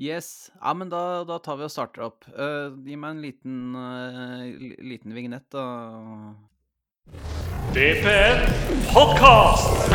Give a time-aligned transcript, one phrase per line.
[0.00, 0.52] Yes.
[0.60, 2.26] Ja, men da, da tar vi og starter opp.
[2.30, 4.46] Uh, gi meg en liten, uh,
[4.78, 5.64] liten vignett, da.
[7.74, 8.46] DPN
[8.94, 9.90] Podcast!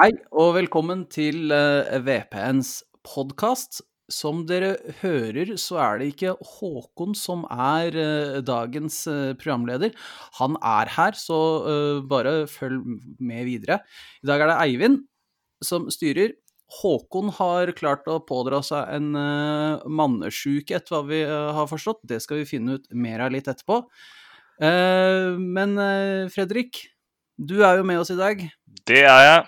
[0.00, 2.70] Hei, og velkommen til eh, VPNs
[3.06, 3.82] podkast.
[4.10, 4.72] Som dere
[5.04, 9.92] hører, så er det ikke Håkon som er uh, dagens uh, programleder.
[10.40, 12.80] Han er her, så uh, bare følg
[13.22, 13.78] med videre.
[14.24, 14.98] I dag er det Eivind
[15.62, 16.34] som styrer.
[16.80, 22.02] Håkon har klart å pådra seg en uh, mannesjuke, etter hva vi har forstått.
[22.10, 23.84] Det skal vi finne ut mer av litt etterpå.
[24.60, 25.78] Men
[26.34, 26.82] Fredrik,
[27.38, 28.42] du er jo med oss i dag.
[28.90, 29.46] Det er jeg.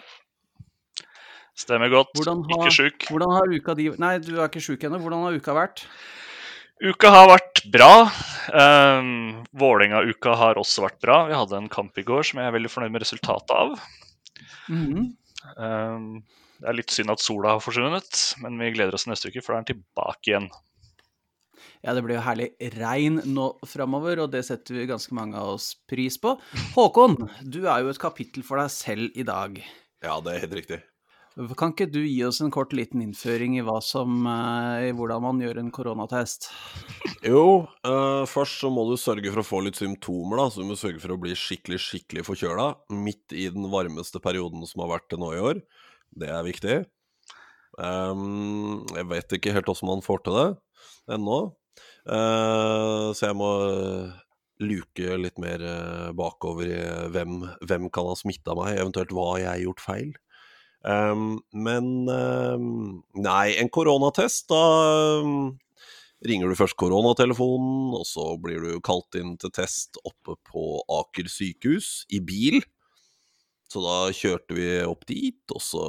[1.58, 2.12] Stemmer godt.
[2.16, 3.06] Hvordan har- Ikke sjuk.
[3.10, 4.98] Hvordan har uka di Nei, du er ikke sjuk ennå.
[5.00, 5.84] Hvordan har uka vært?
[6.82, 8.10] Uka har vært bra.
[8.52, 11.26] Um, Vålerenga-uka har også vært bra.
[11.28, 13.78] Vi hadde en kamp i går som jeg er veldig fornøyd med resultatet av.
[14.68, 15.16] Mhm.
[15.56, 16.22] Um,
[16.60, 19.52] det er litt synd at sola har forsvunnet, men vi gleder oss neste uke, for
[19.54, 20.50] da er den tilbake igjen.
[21.84, 25.54] Ja, det blir jo herlig regn nå framover, og det setter vi ganske mange av
[25.56, 26.36] oss pris på.
[26.76, 29.58] Håkon, du er jo et kapittel for deg selv i dag.
[30.02, 30.82] Ja, det er helt riktig.
[31.32, 35.38] Kan ikke du gi oss en kort liten innføring i, som, eh, i hvordan man
[35.40, 36.50] gjør en koronatest?
[37.24, 40.50] Jo, uh, først så må du sørge for å få litt symptomer, da.
[40.52, 44.66] Så du må sørge for å bli skikkelig, skikkelig forkjøla midt i den varmeste perioden
[44.68, 45.62] som har vært til nå i år.
[46.12, 46.76] Det er viktig.
[47.80, 50.48] Um, jeg vet ikke helt åssen man får til det
[51.16, 51.38] ennå.
[52.04, 53.52] Uh, så jeg må
[54.62, 55.64] luke litt mer
[56.14, 56.82] bakover i
[57.14, 60.12] hvem, hvem kan ha smitta meg, eventuelt hva jeg har gjort feil.
[60.88, 64.62] Ehm, men um, Nei, en koronatest, da
[65.22, 65.52] um,
[66.26, 71.30] ringer du først koronatelefonen, og så blir du kalt inn til test oppe på Aker
[71.30, 72.62] sykehus i bil.
[73.72, 75.86] Så da kjørte vi opp dit, og så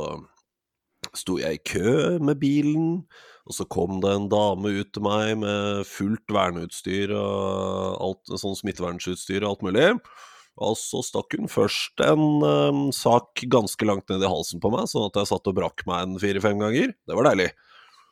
[1.18, 3.03] sto jeg i kø med bilen.
[3.44, 8.56] Og så kom det en dame ut til meg med fullt verneutstyr og alt, sånn
[8.56, 9.90] smittevernutstyr og alt mulig.
[10.62, 14.86] Og så stakk hun først en eh, sak ganske langt ned i halsen på meg,
[14.91, 16.94] sånn at jeg satt og brakk meg en fire-fem ganger.
[16.94, 17.50] Det var deilig.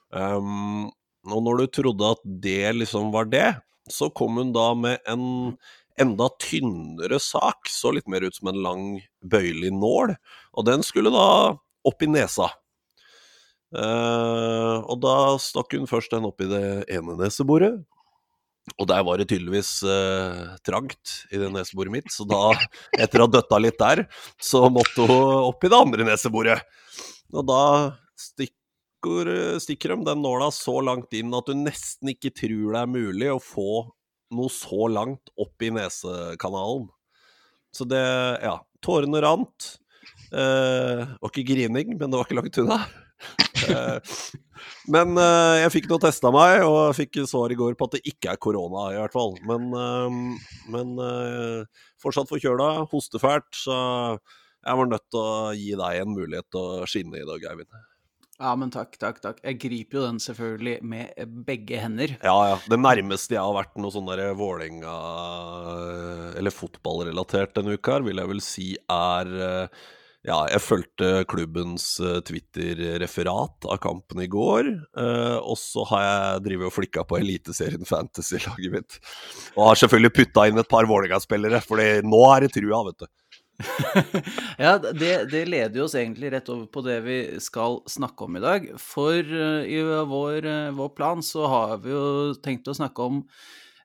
[0.09, 0.89] Um,
[1.29, 3.51] og når du trodde at det liksom var det,
[3.91, 5.53] så kom hun da med en
[6.01, 7.69] enda tynnere sak.
[7.69, 8.87] Så litt mer ut som en lang,
[9.21, 10.15] bøyelig nål.
[10.57, 11.27] Og den skulle da
[11.87, 12.49] opp i nesa.
[13.71, 17.83] Uh, og da stakk hun først den opp i det ene neseboret.
[18.77, 22.53] Og der var det tydeligvis eh, trangt i det neseboret mitt, så da,
[23.01, 24.03] etter å ha døtta litt der,
[24.41, 26.61] så måtte hun opp i det andre neseboret.
[27.33, 27.63] Og da
[28.21, 32.93] stikker, stikker de den nåla så langt inn at du nesten ikke tror det er
[32.93, 33.71] mulig å få
[34.31, 36.89] noe så langt opp i nesekanalen.
[37.75, 38.03] Så det
[38.43, 38.59] Ja.
[38.81, 39.77] Tårene rant.
[40.33, 42.79] Eh, var ikke grining, men det var ikke langt unna.
[43.61, 43.99] Eh,
[44.91, 47.97] men eh, jeg fikk nå testa meg, og jeg fikk svar i går på at
[47.97, 49.35] det ikke er korona, i hvert fall.
[49.47, 50.17] Men, eh,
[50.73, 50.95] men
[52.01, 53.77] fortsatt forkjøla, hoster fælt, så
[54.61, 57.87] jeg var nødt til å gi deg en mulighet til å skinne i dag, Eivind.
[58.41, 59.39] Ja, men takk, takk, takk.
[59.45, 62.15] Jeg griper jo den selvfølgelig med begge hender.
[62.25, 62.55] Ja, ja.
[62.65, 64.95] Det nærmeste jeg har vært noe sånn der Vålerenga
[66.41, 69.29] eller fotballrelatert denne uka, her, vil jeg vel si er
[70.21, 74.67] Ja, jeg fulgte klubbens eh, Twitter-referat av kampen i går.
[75.01, 78.99] eh, og så har jeg drevet og flikka på Eliteserien Fantasy-laget mitt.
[79.55, 83.09] Og har selvfølgelig putta inn et par Vålerenga-spillere, for nå er det trua, vet du.
[84.61, 88.43] ja, det, det leder oss egentlig rett over på det vi skal snakke om i
[88.45, 88.69] dag.
[88.77, 92.05] For eh, i vår, vår plan så har vi jo
[92.45, 93.23] tenkt å snakke om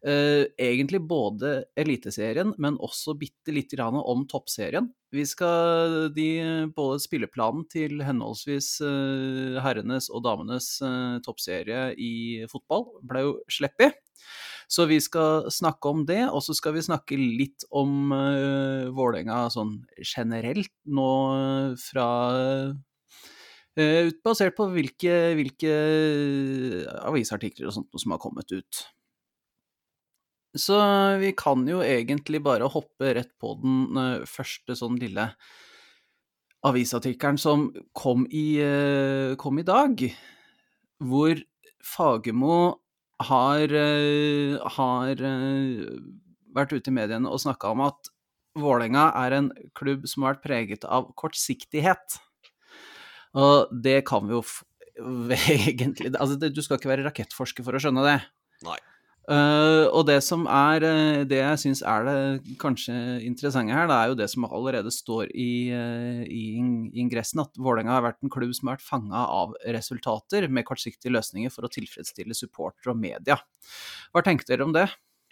[0.04, 4.90] egentlig både Eliteserien, men også bitte lite grann om Toppserien.
[5.14, 6.30] Vi skal de,
[6.74, 14.00] både spilleplanen til henholdsvis eh, herrenes og damenes eh, toppserie i fotball ble jo sluppet.
[14.66, 19.44] Så vi skal snakke om det, og så skal vi snakke litt om uh, Vålerenga
[19.54, 21.10] sånn generelt nå
[21.78, 22.08] fra
[23.78, 25.70] uh, Basert på hvilke, hvilke
[27.06, 28.82] avisartikler og sånt som har kommet ut.
[30.60, 30.78] Så
[31.20, 35.30] vi kan jo egentlig bare hoppe rett på den uh, første sånn lille
[36.66, 40.02] avisartikkelen som kom i, uh, kom i dag,
[41.04, 41.40] hvor
[41.86, 42.58] Fagermo
[43.28, 45.24] har, uh, har
[46.56, 48.12] vært ute i mediene og snakka om at
[48.56, 52.16] Vålerenga er en klubb som har vært preget av kortsiktighet.
[53.36, 54.42] Og det kan vi jo
[55.36, 58.18] egentlig altså, Du skal ikke være rakettforsker for å skjønne det.
[58.64, 58.78] Nei.
[59.26, 62.94] Uh, og det som er uh, Det jeg syns er det kanskje
[63.26, 66.44] interessante her, det er jo det som allerede står i, uh, i
[67.02, 71.10] ingressen, at Vålerenga har vært en klubb som har vært fanga av resultater med kortsiktige
[71.16, 73.40] løsninger for å tilfredsstille supportere og media.
[74.14, 74.86] Hva tenker dere om det?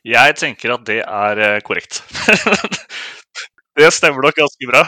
[0.05, 2.03] Jeg tenker at det er korrekt.
[3.79, 4.83] det stemmer nok ganske bra.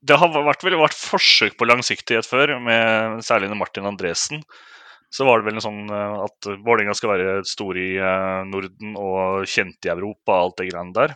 [0.00, 4.40] det har vært, vel vært forsøk på langsiktighet før, med særlig Martin Andresen
[5.14, 8.96] så var det vel en sånn eh, at Vålerenga skal være stor i eh, Norden
[8.98, 11.14] og kjent i Europa og alt det greiene der.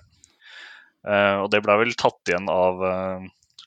[1.08, 2.84] Eh, og det ble vel tatt igjen av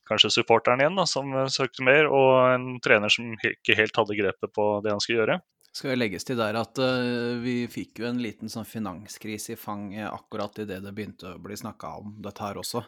[0.08, 4.54] kanskje supporteren igjen, da, som søkte mer, og en trener som ikke helt hadde grepet
[4.56, 5.38] på det han skulle gjøre.
[5.72, 9.60] Skal jo legges til der at uh, vi fikk jo en liten sånn finanskrise i
[9.60, 12.84] fanget akkurat idet det begynte å bli snakka om dette her også.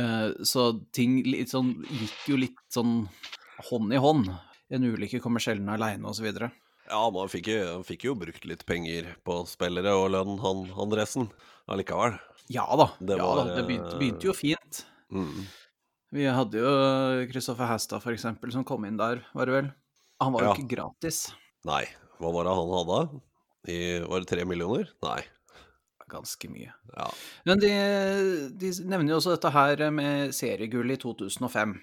[0.00, 1.18] Uh, så ting
[1.50, 3.02] sånn, gikk jo litt sånn
[3.68, 4.32] hånd i hånd
[4.70, 6.28] en ulykke kommer sjelden aleine osv.
[6.90, 10.64] Ja, man fikk, jo, han fikk jo brukt litt penger på spillere og lønn, han
[10.82, 11.30] Andresen,
[11.70, 12.16] allikevel.
[12.50, 13.58] Ja da, det, ja, var, da.
[13.58, 14.84] det begynte, begynte, jo fint.
[15.14, 15.44] Mm.
[16.10, 16.70] Vi hadde jo
[17.30, 19.68] Kristoffer Hastad, for eksempel, som kom inn der, var det vel.
[20.20, 20.54] Han var jo ja.
[20.58, 21.28] ikke gratis.
[21.68, 21.84] Nei.
[22.20, 23.20] Hva var det han hadde?
[23.70, 24.90] I, var det tre millioner?
[25.04, 25.20] Nei.
[26.10, 26.72] Ganske mye.
[26.96, 27.06] Ja.
[27.46, 27.70] Men de,
[28.58, 31.78] de nevner jo også dette her med seriegull i 2005.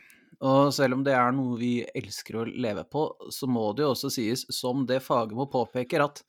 [0.45, 3.93] Og selv om det er noe vi elsker å leve på, så må det jo
[3.95, 6.21] også sies, som det Fagermo påpeker, at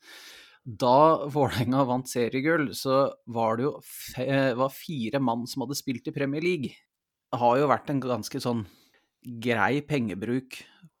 [0.65, 3.75] da Vålerenga vant seriegull, så var det jo
[4.59, 6.73] var fire mann som hadde spilt i Premier League.
[7.29, 8.65] Det har jo vært en ganske sånn
[9.41, 10.57] grei pengebruk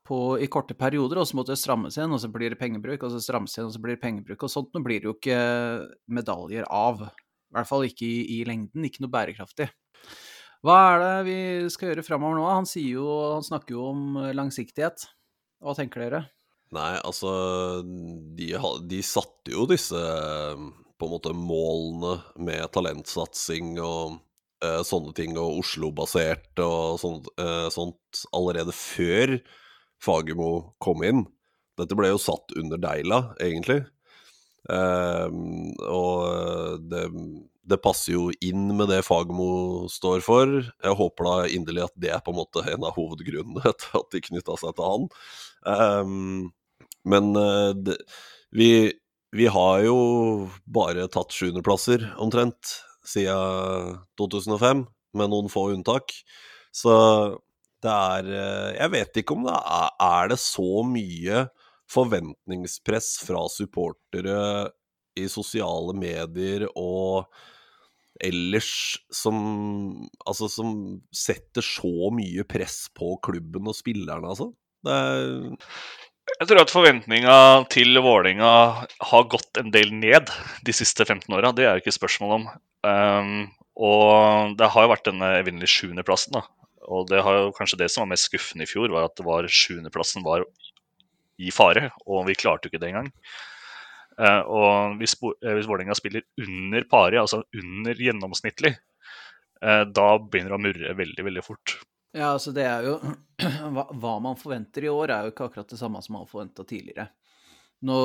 [0.09, 3.03] på, i korte perioder, og så måtte det strammes igjen, og så blir det pengebruk,
[3.05, 4.45] og så strammes igjen, og så blir det pengebruk.
[4.45, 5.41] Og sånt nå blir det jo ikke
[6.17, 7.05] medaljer av.
[7.09, 8.85] I hvert fall ikke i, i lengden.
[8.85, 9.69] Ikke noe bærekraftig.
[10.65, 11.39] Hva er det vi
[11.71, 12.47] skal gjøre framover nå?
[12.51, 13.07] Han, jo,
[13.37, 15.07] han snakker jo om eh, langsiktighet.
[15.63, 16.21] Hva tenker dere?
[16.75, 17.31] Nei, altså
[18.37, 18.51] de,
[18.85, 24.19] de, satte jo disse på en måte målene med talentsatsing og
[24.61, 29.39] uh, sånne ting, og Oslo-basert og sånt, uh, sånt, allerede før
[30.03, 31.23] Fagermo kom inn.
[31.79, 33.81] Dette ble jo satt under Deila, egentlig.
[34.69, 35.31] Uh,
[35.89, 37.07] og det
[37.69, 40.53] det passer jo inn med det Fagmo står for.
[40.83, 44.09] Jeg håper da inderlig at det er på en måte en av hovedgrunnene til at
[44.15, 45.09] de knytta seg til han.
[45.65, 46.49] Um,
[47.09, 47.99] men uh, det,
[48.55, 48.71] vi,
[49.35, 49.99] vi, har jo
[50.65, 54.87] bare tatt sjuendeplasser omtrent siden 2005,
[55.17, 56.13] med noen få unntak.
[56.75, 56.93] Så
[57.81, 61.47] det er uh, Jeg vet ikke om det er, er det så mye
[61.89, 64.69] forventningspress fra supportere
[65.17, 67.25] i sosiale medier og
[68.25, 69.37] ellers som
[70.27, 70.73] Altså som
[71.15, 74.51] setter så mye press på klubben og spillerne, altså.
[74.85, 75.57] Det er
[76.37, 77.35] jeg tror at forventninga
[77.73, 78.51] til Vålerenga
[79.09, 80.29] har gått en del ned
[80.65, 81.51] de siste 15 åra.
[81.55, 82.45] Det er jo ikke spørsmål om.
[82.85, 83.31] Um,
[83.79, 86.37] og det har jo vært denne evinnelige sjuendeplassen.
[86.89, 89.25] Og det har jo kanskje det som var mest skuffende i fjor, var at det
[89.25, 89.49] var
[90.27, 90.45] var
[91.39, 91.89] i fare.
[92.05, 93.11] Og vi klarte jo ikke det engang.
[94.19, 98.73] Uh, og hvis, uh, hvis Vålerenga spiller under pari, altså under gjennomsnittlig,
[99.63, 101.77] uh, da begynner det å murre veldig, veldig fort.
[102.11, 102.97] Ja, altså det er jo
[104.01, 107.07] hva, man forventer i år, er jo ikke akkurat det samme som man forventa tidligere.
[107.87, 107.99] Nå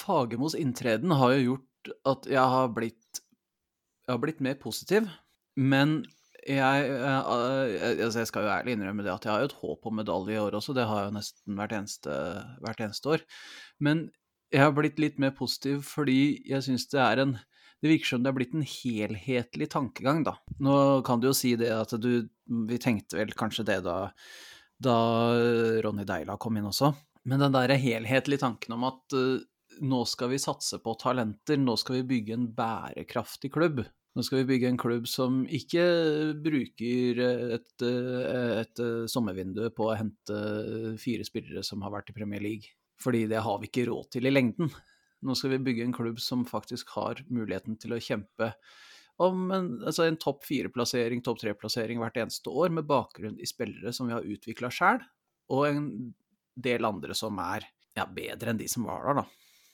[0.00, 3.20] Fagermos inntreden har jo gjort at jeg har blitt
[4.02, 5.06] Jeg har blitt mer positiv,
[5.54, 6.00] men
[6.48, 9.86] jeg, jeg, altså jeg, skal jo ærlig innrømme det at jeg har jo et håp
[9.88, 12.16] om medalje i år også, det har jeg jo nesten hvert eneste,
[12.64, 13.24] hvert eneste år.
[13.82, 14.04] Men
[14.52, 17.38] jeg har blitt litt mer positiv fordi jeg syns det er en
[17.82, 20.36] Det virker som det er blitt en helhetlig tankegang, da.
[20.62, 22.28] Nå kan du jo si det at du
[22.68, 24.12] Vi tenkte vel kanskje det da,
[24.78, 24.98] da
[25.82, 26.92] Ronny Deila kom inn også.
[27.26, 29.16] Men den derre helhetlige tanken om at
[29.82, 33.82] nå skal vi satse på talenter, nå skal vi bygge en bærekraftig klubb.
[34.12, 35.84] Nå skal vi bygge en klubb som ikke
[36.44, 37.20] bruker
[37.56, 40.40] et, et, sommervindu på å hente
[41.00, 44.28] fire spillere som har vært i Premier League, fordi det har vi ikke råd til
[44.28, 44.68] i lengden.
[45.24, 48.52] Nå skal vi bygge en klubb som faktisk har muligheten til å kjempe
[49.22, 53.92] om en, altså en topp fire-plassering, topp tre-plassering hvert eneste år, med bakgrunn i spillere
[53.96, 55.00] som vi har utvikla sjøl,
[55.52, 55.86] og en
[56.52, 57.64] del andre som er
[57.96, 59.28] ja, bedre enn de som var der, da.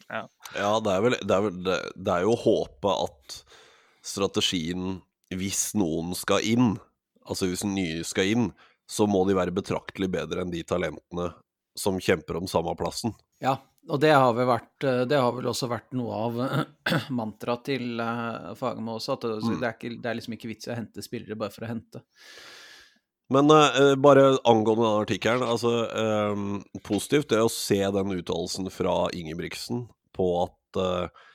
[0.09, 0.23] Ja,
[0.57, 3.41] ja det, er vel, det, er vel, det er jo håpet at
[4.09, 4.99] strategien
[5.37, 6.77] hvis noen skal inn,
[7.29, 8.51] altså hvis nye skal inn,
[8.89, 11.31] så må de være betraktelig bedre enn de talentene
[11.79, 13.13] som kjemper om samme plassen.
[13.45, 16.39] Ja, og det har, vært, det har vel også vært noe av
[17.19, 19.15] mantraet til uh, Fagermo også.
[19.15, 19.59] At det, mm.
[19.61, 22.03] er ikke, det, er liksom ikke vits i å hente spillere bare for å hente.
[23.33, 26.45] Men uh, bare angående den artikkelen, altså eh,
[26.85, 29.85] positivt det å se den uttalelsen fra Ingebrigtsen
[30.17, 31.27] på at eh,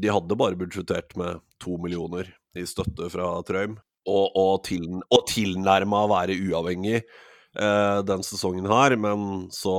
[0.00, 5.26] de hadde bare budsjettert med to millioner i støtte fra Trøim, og, og, til, og
[5.30, 9.74] tilnærma å være uavhengig eh, den sesongen her, men så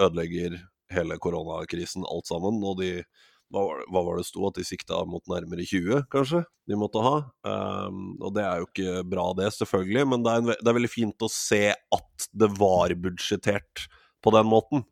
[0.00, 0.56] ødelegger
[0.90, 2.94] hele koronakrisen alt sammen, og de
[3.50, 4.44] hva var, det, hva det sto?
[4.46, 6.44] At de sikta mot nærmere 20, kanskje?
[6.70, 7.16] De måtte ha.
[7.42, 10.76] Um, og det er jo ikke bra, det, selvfølgelig, men det er, en, det er
[10.76, 13.88] veldig fint å se at det var budsjettert
[14.22, 14.84] på den måten.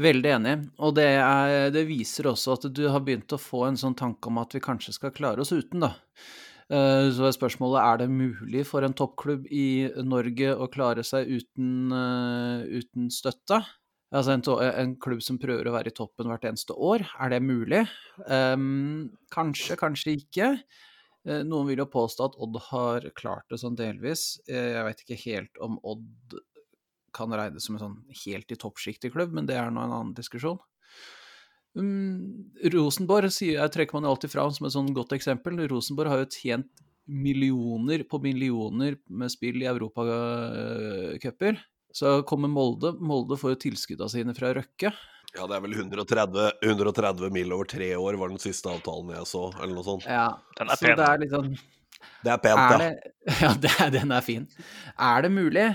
[0.00, 3.76] Veldig enig, og det, er, det, viser også at du har begynt å få en
[3.76, 5.90] sånn tanke om at vi kanskje skal klare oss uten, da.
[6.72, 11.28] Uh, så er spørsmålet er det mulig for en toppklubb i Norge å klare seg
[11.28, 13.58] uten, uh, uten støtte.
[14.12, 17.04] Altså en, en, klubb som prøver å være i toppen hvert eneste år.
[17.20, 17.82] Er det mulig?
[18.24, 20.54] Um, kanskje, kanskje ikke.
[21.28, 24.38] Uh, noen vil jo påstå at Odd har klart det sånn delvis.
[24.48, 26.40] Jeg vet ikke helt om Odd
[27.14, 30.14] kan regnes som en sånn helt i toppsjiktet klubb, men det er nå en annen
[30.16, 30.60] diskusjon.
[31.78, 35.60] Um, Rosenborg sier, jeg trekker man alltid fram som et sånn godt eksempel.
[35.70, 41.58] Rosenborg har jo tjent millioner på millioner med spill i europacuper.
[41.92, 42.94] Så kommer Molde.
[43.00, 44.92] Molde får jo tilskuddene sine fra Røkke.
[45.32, 49.28] Ja, det er vel 130, 130 mil over tre år, var den siste avtalen jeg
[49.30, 50.04] så, eller noe sånt.
[50.04, 50.26] Ja,
[50.58, 50.92] den er pen.
[50.92, 51.54] Så det er sånn
[52.22, 52.90] Det er pent, er det,
[53.40, 53.52] ja.
[53.78, 54.44] Ja, den er fin.
[55.00, 55.70] Er det mulig?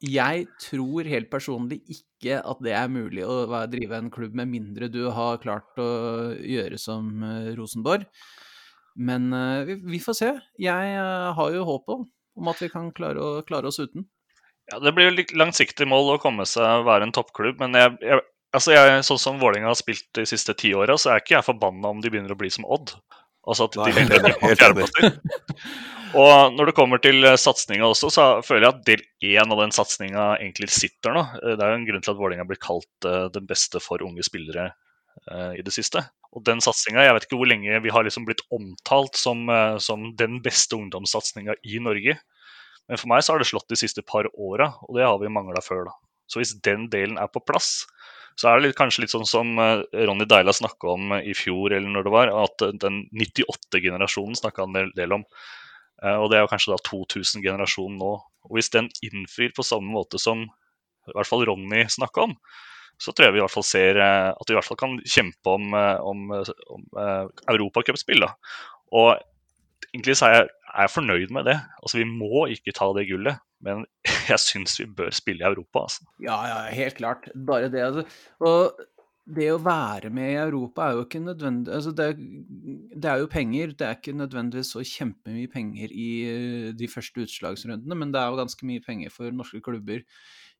[0.00, 4.88] Jeg tror helt personlig ikke at det er mulig å drive en klubb med mindre
[4.88, 5.90] du har klart å
[6.40, 8.06] gjøre som eh, Rosenborg.
[8.96, 10.30] Men uh, vi, får se.
[10.60, 14.08] Jeg uh, har jo håp om at vi kan klare, å, klare oss uten.
[14.72, 18.24] Ja, Det blir jo langsiktig mål å komme seg være en toppklubb, men jeg, jeg,
[18.56, 21.48] altså jeg, sånn som Vålerenga har spilt de siste ti åra, så er ikke jeg
[21.48, 22.96] forbanna om de begynner å bli som Odd.
[23.48, 28.10] Altså at de Nei, helt, helt, helt Og når det kommer til eh, satsinga også,
[28.10, 29.02] så føler jeg at del
[29.36, 31.22] én av den satsinga egentlig sitter nå.
[31.40, 34.02] Eh, det er jo en grunn til at Vålerenga blir kalt uh, den beste for
[34.06, 34.72] unge spillere
[35.58, 36.00] i det siste.
[36.32, 39.42] Og den satsinga, jeg vet ikke hvor lenge vi har liksom blitt omtalt som,
[39.82, 42.14] som den beste ungdomssatsinga i Norge.
[42.88, 45.32] Men for meg så har det slått de siste par åra, og det har vi
[45.34, 45.90] mangla før.
[45.90, 45.96] da.
[46.30, 47.82] Så hvis den delen er på plass,
[48.40, 51.34] så er det litt, kanskje litt sånn som eh, Ronny Deila snakka om eh, i
[51.36, 55.26] fjor, eller når det var, at eh, den 98-generasjonen snakka en del om.
[56.00, 58.12] Og det er jo kanskje da 2000-generasjonen nå.
[58.48, 62.36] Og hvis den innfrir på samme måte som i hvert fall Ronny snakka om,
[63.00, 65.52] så tror jeg vi i hvert fall ser at vi i hvert fall kan kjempe
[65.52, 66.24] om, om,
[66.76, 66.86] om
[67.48, 68.26] europacupspill.
[68.96, 69.14] Og
[69.94, 71.56] egentlig så er jeg, er jeg, fornøyd med det.
[71.82, 73.84] Altså, Vi må ikke ta det gullet, men
[74.30, 75.86] jeg syns vi bør spille i Europa.
[75.88, 76.06] Altså.
[76.22, 77.30] Ja, ja, helt klart.
[77.34, 77.84] Bare det.
[77.86, 78.06] Altså.
[78.40, 78.84] Og
[79.28, 83.30] det å være med i Europa er jo ikke nødvendig altså det, det, er jo
[83.30, 83.74] penger.
[83.78, 88.30] Det er ikke nødvendigvis så kjempemye penger i eh, de første utslagsrundene, men det er
[88.30, 90.02] jo ganske mye penger for norske klubber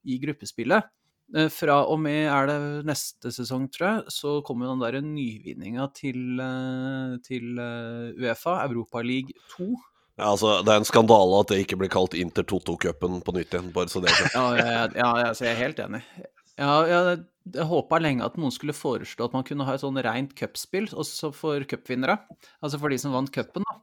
[0.04, 0.90] i gruppespillet.
[1.36, 2.58] Eh, fra og med er det
[2.90, 9.70] neste sesong, tror jeg, så kommer den der nyvinninga til, eh, til Uefa, Europaliga 2.
[10.20, 13.54] Ja, altså, det er en skandale at det ikke blir kalt Inter Toto-cupen på nytt
[13.54, 13.72] igjen.
[13.72, 16.04] bare så det er ja, ja, ja, altså, jeg er helt enig.
[16.58, 17.20] Ja, jeg,
[17.54, 20.90] jeg håpa lenge at noen skulle foreslå at man kunne ha et sånn rent cupspill
[20.92, 22.18] også for cupvinnere.
[22.60, 23.78] Altså for de som vant cupen, da.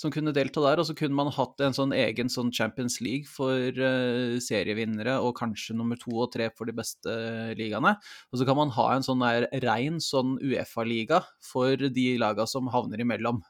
[0.00, 0.82] Som kunne delta der.
[0.82, 5.36] Og så kunne man hatt en sånn egen sånn Champions League for uh, serievinnere, og
[5.40, 7.16] kanskje nummer to og tre for de beste
[7.58, 7.96] ligaene.
[8.30, 12.70] Og så kan man ha en sånn der rein sånn Uefa-liga for de laga som
[12.72, 13.42] havner imellom.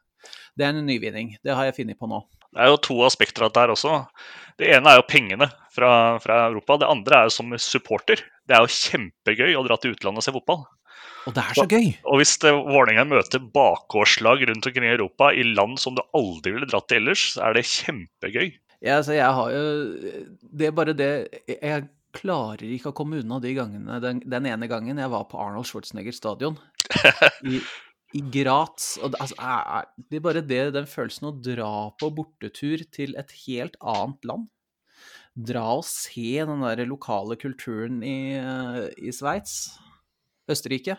[0.57, 1.37] Det er en nyvinning.
[1.45, 2.25] Det har jeg funnet på nå.
[2.51, 3.97] Det er jo to aspekter av dette her også.
[4.61, 6.81] Det ene er jo pengene fra, fra, Europa.
[6.83, 8.23] Det andre er jo som supporter.
[8.49, 10.65] Det er jo kjempegøy å dra til utlandet og se fotball.
[11.29, 11.87] Og det er så gøy!
[12.01, 16.55] Og, og hvis Vålerenga møter bakgårdslag rundt omkring i Europa i land som du aldri
[16.57, 18.53] ville dratt til ellers, så er det kjempegøy.
[18.81, 19.65] Ja, altså jeg har jo
[20.57, 21.09] Det er bare det
[21.53, 21.83] Jeg
[22.17, 25.69] klarer ikke å komme unna de gangene Den, den ene gangen jeg var på Arnold
[25.69, 26.57] Schwarzenegger stadion
[27.45, 27.61] i,
[28.17, 28.97] i Graz.
[29.03, 33.35] Og det, altså, det er bare det, den følelsen å dra på bortetur til et
[33.45, 34.49] helt annet land.
[35.35, 39.79] Dra og se den der lokale kulturen i, eh, i Sveits.
[40.51, 40.99] Østerrike.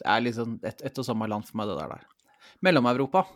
[0.00, 1.92] Det er liksom ett et og samme land for meg, det der.
[1.92, 2.06] der.
[2.64, 3.26] Mellom-Europa.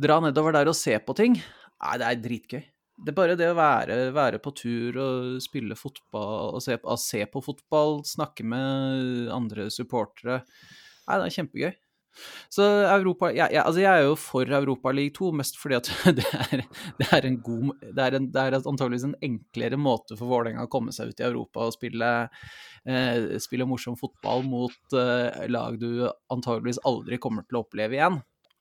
[0.00, 1.36] Dra nedover der og se på ting.
[1.36, 2.64] Nei, det er dritgøy.
[3.00, 7.22] Det er bare det å være, være på tur og spille fotball og se, se
[7.32, 10.42] på fotball, snakke med andre supportere.
[11.06, 11.72] Nei, det er kjempegøy.
[12.52, 16.26] Så Europa jeg, jeg, altså jeg er jo for Europaliga 2, mest fordi at det
[16.26, 16.64] er,
[16.98, 20.66] det er en god Det er, en, det er antageligvis en enklere måte for Vålerenga
[20.66, 22.10] å komme seg ut i Europa og spille,
[22.88, 28.20] eh, spille morsom fotball mot eh, lag du antageligvis aldri kommer til å oppleve igjen.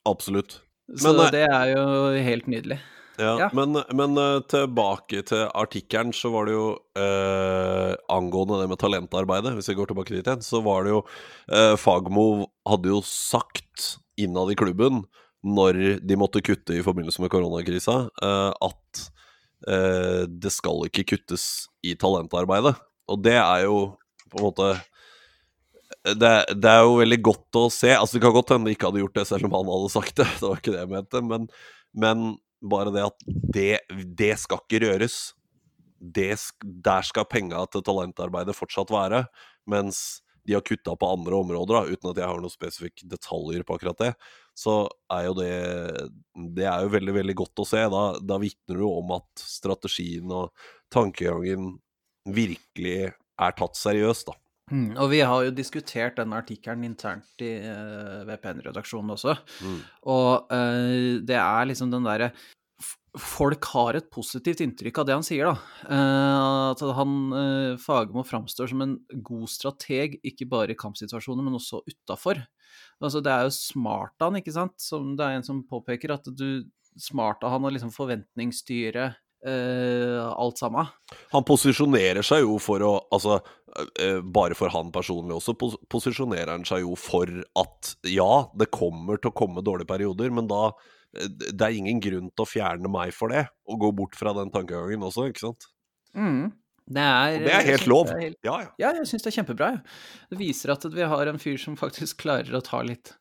[0.10, 0.62] Absolutt.
[0.89, 1.84] Men, Så eh, det er jo
[2.29, 2.79] helt nydelig.
[3.19, 3.49] Ja, Ja.
[3.53, 9.53] Men, men eh, tilbake til artikkelen, så var det jo eh, angående det med talentarbeidet,
[9.57, 11.01] hvis vi går tilbake dit igjen, så var det jo
[11.51, 15.03] eh, Fagmo hadde jo sagt innad i klubben,
[15.43, 19.03] når de måtte kutte i forbindelse med koronakrisa, eh, at
[19.67, 22.75] eh, det skal ikke kuttes i talentarbeidet.
[23.09, 23.81] Og det er jo
[24.29, 24.73] på en måte
[26.05, 27.89] det, det er jo veldig godt å se.
[27.95, 30.19] Altså Det kan godt hende de ikke hadde gjort det selv om han hadde sagt
[30.21, 30.27] det.
[30.39, 31.21] Det var ikke det jeg mente.
[31.25, 31.47] Men,
[31.97, 32.27] men
[32.62, 33.74] bare det at det,
[34.18, 35.20] det skal ikke røres.
[36.00, 36.32] Det,
[36.63, 39.25] der skal penga til talentarbeidet fortsatt være.
[39.70, 43.66] Mens de har kutta på andre områder, da, uten at jeg har noen spesifikke detaljer
[43.68, 44.12] på akkurat det.
[44.58, 44.82] Så
[45.13, 45.51] er jo det
[46.56, 47.84] Det er jo veldig, veldig godt å se.
[47.92, 50.50] Da, da vitner du om at strategien og
[50.94, 51.75] tankegangen
[52.25, 54.38] virkelig er tatt seriøst, da.
[54.69, 59.35] Mm, og vi har jo diskutert den artikkelen internt i uh, VPN-redaksjonen også.
[59.65, 59.81] Mm.
[60.13, 62.33] Og uh, det er liksom den derre
[63.19, 65.88] Folk har et positivt inntrykk av det han sier, da.
[65.89, 68.93] Uh, at han uh, Fagermo framstår som en
[69.25, 72.43] god strateg, ikke bare i kampsituasjoner, men også utafor.
[73.01, 74.77] Altså, det er jo smart av han, ikke sant?
[74.83, 79.17] Som det er en som påpeker, at du Smart av han å liksom forventningsstyre eh,
[79.48, 80.88] alt sammen.
[81.31, 83.39] Han posisjonerer seg jo for å Altså,
[84.01, 88.69] eh, bare for han personlig også, pos posisjonerer han seg jo for at ja, det
[88.75, 90.67] kommer til å komme dårlige perioder, men da
[91.15, 94.34] eh, Det er ingen grunn til å fjerne meg for det, og gå bort fra
[94.38, 95.69] den tankegangen også, ikke sant?
[96.13, 96.51] Mm.
[96.89, 98.08] Det er, det er helt lov.
[98.10, 98.69] er helt- Ja, ja.
[98.81, 99.67] Ja, jeg syns det er kjempebra.
[99.75, 99.81] Ja.
[100.31, 103.12] Det viser at vi har en fyr som faktisk klarer å ta litt,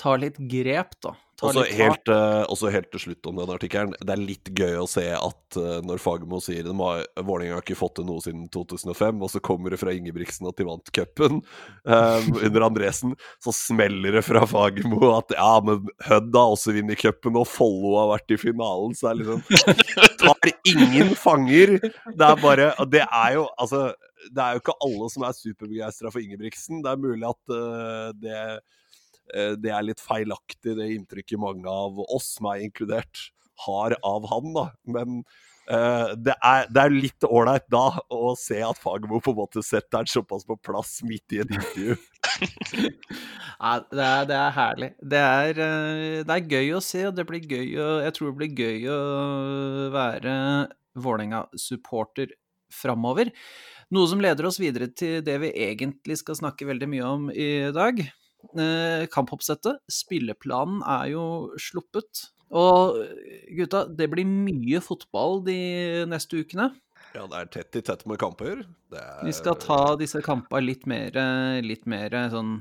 [0.00, 1.12] ta litt grep, da.
[1.40, 3.94] Også helt, uh, også helt til slutt om den artikkelen.
[3.96, 7.96] Det er litt gøy å se at uh, når Fagermo sier Vålerenga har ikke fått
[7.98, 12.28] til noe siden 2005, og så kommer det fra Ingebrigtsen at de vant cupen um,
[12.40, 17.38] under Andresen, så smeller det fra Fagermo at ja, men Hødd har også vunnet cupen,
[17.40, 21.78] og Follo har vært i finalen, så det er liksom Tar ingen fanger.
[21.80, 23.90] Det er bare Det er jo altså
[24.28, 26.82] det er jo ikke alle som er superbegeistra for Ingebrigtsen.
[26.84, 28.36] Det er mulig at uh, det
[29.62, 33.30] det er litt feilaktig, det inntrykket mange av oss, meg inkludert,
[33.66, 34.66] har av han, da.
[34.88, 35.22] Men
[35.70, 39.64] uh, det, er, det er litt ålreit da å se at Fagermo på en måte
[39.66, 41.96] setter den såpass på plass midt i et intervju.
[43.62, 44.92] ja, det er, det er herlig.
[45.14, 48.30] Det er, eh, det er gøy å se, og det blir gøy å Jeg tror
[48.30, 49.00] det blir gøy å
[49.94, 50.36] være
[51.00, 52.32] Vålerenga-supporter
[52.74, 53.30] framover.
[53.94, 57.50] Noe som leder oss videre til det vi egentlig skal snakke veldig mye om i
[57.74, 58.02] dag.
[58.58, 59.80] Eh, kampoppsettet.
[59.90, 61.24] Spilleplanen er jo
[61.60, 62.28] sluppet.
[62.50, 62.98] Og
[63.54, 65.58] gutta, det blir mye fotball de
[66.10, 66.72] neste ukene.
[67.14, 68.64] Ja, det er tett i tett med kamper.
[68.90, 71.14] Det er, Vi skal ta disse kampene litt mer,
[71.62, 72.56] litt mer sånn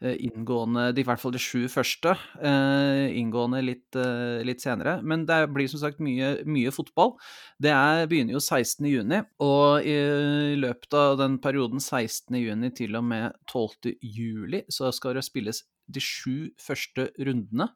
[0.00, 2.12] inngående de, I hvert fall de sju første.
[2.38, 5.02] eh, inngående litt, eh, litt senere.
[5.02, 7.16] Men det blir som sagt mye, mye fotball.
[7.58, 13.32] Det er, begynner jo 16.6, og i løpet av den perioden 16.6 til og med
[13.50, 17.68] 12.7 så skal det spilles de sju første rundene.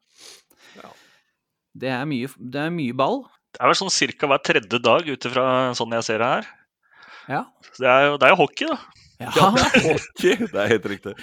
[0.77, 0.91] Ja.
[1.75, 3.23] Det er mye, det er mye ball.
[3.53, 6.51] Det er vel sånn cirka hver tredje dag, ut ifra sånn jeg ser det her.
[7.29, 7.45] Ja.
[7.79, 8.77] Det er jo det er jo hockey, da.
[9.23, 10.37] Ja, det er hockey!
[10.53, 11.13] Det er helt riktig.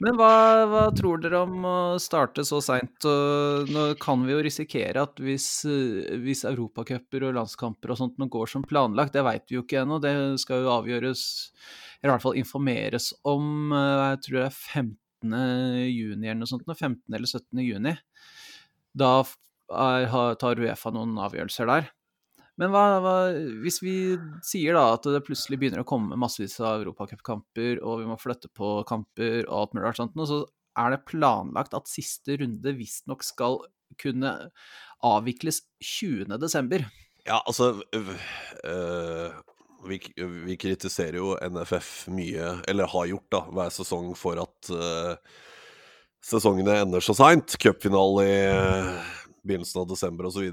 [0.00, 0.32] Men hva,
[0.70, 3.04] hva tror dere om å starte så seint?
[3.04, 8.30] Nå kan vi jo risikere at hvis, eh, hvis europacuper og landskamper og sånt nå
[8.32, 11.26] går som planlagt, det veit vi jo ikke ennå, det skal jo avgjøres,
[12.00, 15.36] eller i hvert fall informeres om, eh, jeg tror det er 15.
[15.92, 17.04] juni eller noe sånt, 15.
[17.12, 17.60] eller 17.
[17.60, 17.96] juni.
[18.96, 20.08] Da er,
[20.40, 21.92] tar Uefa noen avgjørelser der.
[22.60, 23.16] Men hva, hva,
[23.64, 23.94] hvis vi
[24.44, 28.50] sier da at det plutselig begynner å komme massevis av europacupkamper, og vi må flytte
[28.52, 30.42] på kamper og alt mulig rart sånt, så
[30.78, 33.62] er det planlagt at siste runde visstnok skal
[34.00, 34.34] kunne
[35.06, 36.36] avvikles 20.
[36.40, 36.84] desember.
[37.26, 39.32] Ja, altså øh,
[39.88, 40.00] vi,
[40.46, 45.16] vi kritiserer jo NFF mye, eller har gjort da, hver sesong for at øh,
[46.24, 47.56] sesongene ender så seint.
[47.60, 48.38] Cupfinale i
[49.46, 50.46] begynnelsen av desember osv.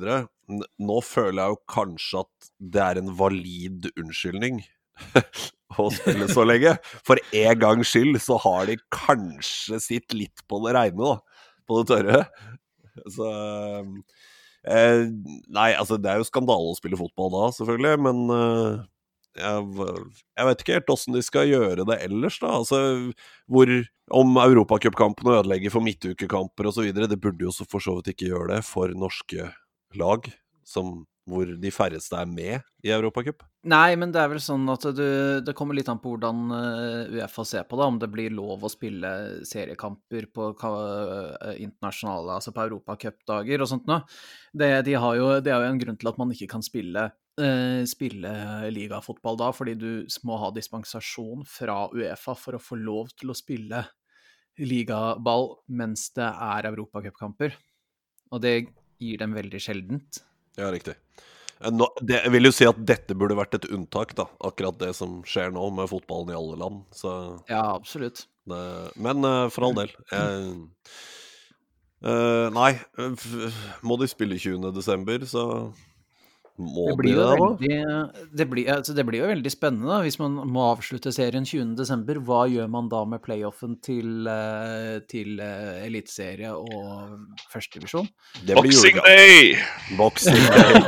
[0.48, 4.62] Nå føler jeg jo kanskje at det er en valid unnskyldning
[5.82, 6.76] å spille så lenge.
[7.08, 11.44] For en gangs skyld så har de kanskje sitt litt på det reine, da.
[11.68, 12.22] På det tørre.
[13.14, 13.32] Så
[14.68, 15.02] eh,
[15.54, 18.86] Nei, altså det er jo skandale å spille fotball da, selvfølgelig, men eh,
[19.38, 22.56] jeg, jeg vet ikke helt åssen de skal gjøre det ellers, da.
[22.60, 22.82] Altså,
[23.48, 23.72] hvor
[24.08, 26.94] Om europacupkampene ødelegger for midtukekamper osv.
[26.96, 29.50] Det burde jo så for så vidt ikke gjøre det for norske
[30.00, 30.30] lag,
[30.64, 33.44] som hvor de færreste er med i Europacup?
[33.68, 35.04] Nei, men det er vel sånn at du,
[35.44, 37.88] det kommer litt an på hvordan uh, Uefa ser på det.
[37.92, 39.12] Om det blir lov å spille
[39.48, 44.06] seriekamper på uh, internasjonale, altså på europacupdager og sånt noe.
[44.56, 47.10] Det, de jo, det, er jo en grunn til at man ikke kan spille,
[47.42, 48.34] uh, spille
[48.74, 49.92] ligafotball da, fordi du
[50.28, 53.86] må ha dispensasjon fra Uefa for å få lov til å spille
[54.58, 57.58] ligaball mens det er europacupkamper.
[58.34, 58.56] Og det
[59.02, 60.22] gir dem veldig sjeldent.
[60.58, 60.98] Ja, riktig.
[61.62, 64.28] Eh, nå, det, jeg vil jo si at dette burde vært et unntak, da.
[64.46, 66.84] Akkurat det som skjer nå med fotballen i alle land.
[66.96, 67.12] Så,
[67.50, 68.26] ja, absolutt.
[68.48, 68.62] Det,
[69.04, 69.94] men uh, for all del.
[70.12, 70.58] Jeg,
[72.08, 72.72] uh, nei,
[73.86, 75.46] må de spille 20.12., så
[76.58, 80.00] må det blir, de det, veldig, det, blir, altså det blir jo veldig spennende da,
[80.02, 82.18] hvis man må avslutte serien 20.12.
[82.26, 88.10] Hva gjør man da med playoffen til, eh, til uh, eliteserie og førstedivisjon?
[88.50, 89.54] Boxing Day!
[90.00, 90.82] Boxing Day.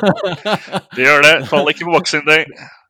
[0.98, 1.36] det gjør det.
[1.52, 2.50] Fall ikke på Boxing Day.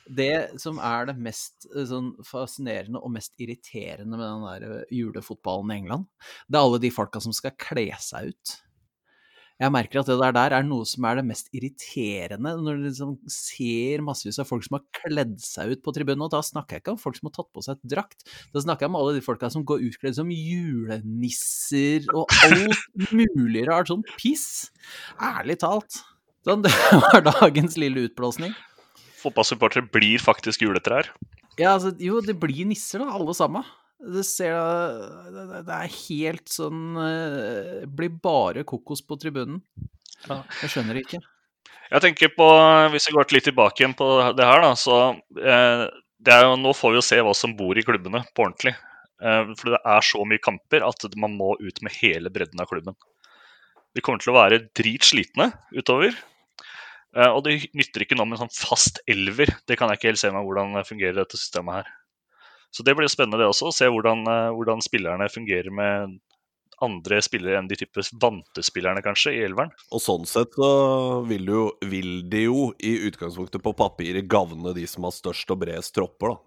[0.10, 0.32] Det
[0.64, 5.82] som er det mest eh, sånn, fascinerende og mest irriterende med den der julefotballen i
[5.84, 6.08] England,
[6.48, 8.58] det er alle de folka som skal kle seg ut.
[9.60, 12.86] Jeg merker at det der, der er noe som er det mest irriterende, når du
[12.86, 16.24] liksom ser massevis av folk som har kledd seg ut på tribunen.
[16.24, 18.24] Og da snakker jeg ikke om folk som har tatt på seg et drakt,
[18.56, 23.66] da snakker jeg om alle de folka som går utkledd som julenisser og alt mulig
[23.68, 24.70] rart sånn piss.
[25.20, 26.00] Ærlig talt.
[26.48, 28.56] Sånn, det var dagens lille utblåsning.
[29.20, 31.12] Fotballsupportere blir faktisk juletrær.
[31.60, 33.68] Ja, altså, jo, det blir nisser, da, alle sammen.
[34.00, 34.56] Det ser
[35.34, 39.60] Det er helt sånn Det eh, blir bare kokos på tribunen.
[40.28, 41.20] Jeg skjønner ikke.
[41.90, 42.48] Jeg tenker på,
[42.94, 44.08] Hvis vi går litt tilbake igjen på
[44.38, 45.00] det her, da, så
[45.36, 45.86] eh,
[46.20, 48.76] det er jo, Nå får vi jo se hva som bor i klubbene på ordentlig.
[49.20, 52.72] Eh, for det er så mye kamper at man må ut med hele bredden av
[52.72, 52.96] klubben.
[53.96, 56.16] Vi kommer til å være dritslitne utover.
[57.34, 59.50] Og det nytter ikke noe med en sånn fast elver.
[59.66, 61.88] Det kan jeg ikke helt se meg hvordan fungerer dette systemet her.
[62.72, 66.20] Så det blir spennende det også, å se hvordan, eh, hvordan, spillerne fungerer med
[66.86, 69.74] andre spillere enn de type vante spillerne, kanskje, i elveren.
[69.92, 70.70] Og sånn sett så
[71.28, 75.66] vil, jo, vil de jo i utgangspunktet på papiret gavne de som har størst og
[75.66, 76.46] bredest tropper, da.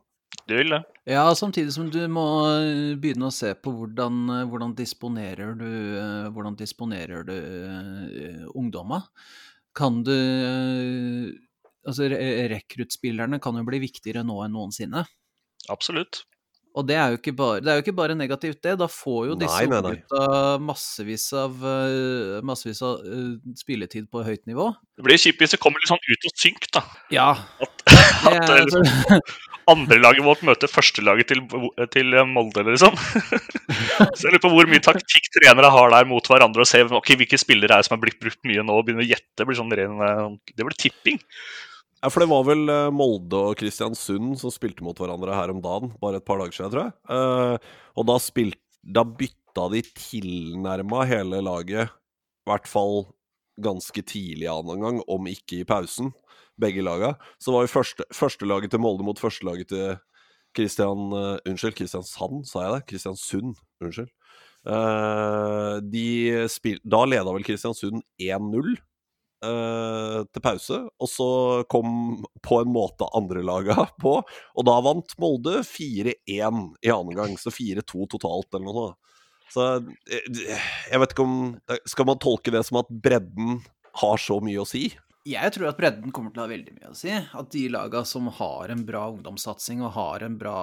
[0.48, 0.80] Det vil det.
[1.12, 5.68] Ja, samtidig som du må eh, begynne å se på hvordan, eh, hvordan disponerer du
[6.32, 9.04] Hvordan disponerer du uh, ungdommer.
[9.76, 10.16] Kan du
[11.82, 15.02] Altså, rekruttspillerne kan jo bli viktigere nå enn noensinne.
[15.70, 16.24] Absolutt.
[16.72, 18.78] Og det er, bare, det er jo ikke bare negativt, det.
[18.80, 20.22] Da får jo disse gutta
[20.64, 21.58] massevis av,
[22.48, 24.70] massevis av uh, spilletid på høyt nivå.
[24.96, 26.82] Det blir kjipt hvis det kommer litt sånn ut og synk, da.
[27.12, 27.28] Ja.
[27.60, 29.20] At, at det, altså liksom,
[29.72, 31.42] andrelaget vårt møter førstelaget til,
[31.92, 32.96] til Molde, liksom.
[34.16, 37.18] Så jeg lurer på hvor mye taktikk trenere har der mot hverandre, og se okay,
[37.20, 39.34] hvilke spillere er som har blitt brukt mye nå, og begynner å gjette.
[39.36, 41.20] Det blir sånn ren, eh, det blir tipping.
[42.02, 45.60] Ja, for det var vel eh, Molde og Kristiansund som spilte mot hverandre her om
[45.62, 46.94] dagen, bare et par dager siden, tror jeg.
[47.06, 53.04] Uh, og da, spilt, da bytta de tilnærma hele laget, i hvert fall
[53.62, 56.10] ganske tidlig annen gang, om ikke i pausen,
[56.58, 57.14] begge laga.
[57.38, 59.94] Så var jo første, førstelaget til Molde mot førstelaget til
[60.58, 62.86] Kristian uh, Unnskyld, Kristiansand, sa jeg det?
[62.90, 64.10] Kristiansund, unnskyld.
[64.66, 68.74] Uh, de spil, da leda vel Kristiansund 1-0
[69.44, 71.28] uh, til pause, og så
[71.72, 77.52] kom på en måte andrelaga på, og da vant Molde 4-1 i annen gang, så
[77.54, 78.98] 4-2 totalt, eller noe sånt.
[79.52, 79.64] Så
[80.08, 81.34] eh, jeg vet ikke om
[81.90, 83.58] Skal man tolke det som at bredden
[84.00, 84.86] har så mye å si?
[85.28, 87.12] Jeg tror at bredden kommer til å ha veldig mye å si.
[87.12, 90.56] At de laga som har en bra ungdomssatsing og har en bra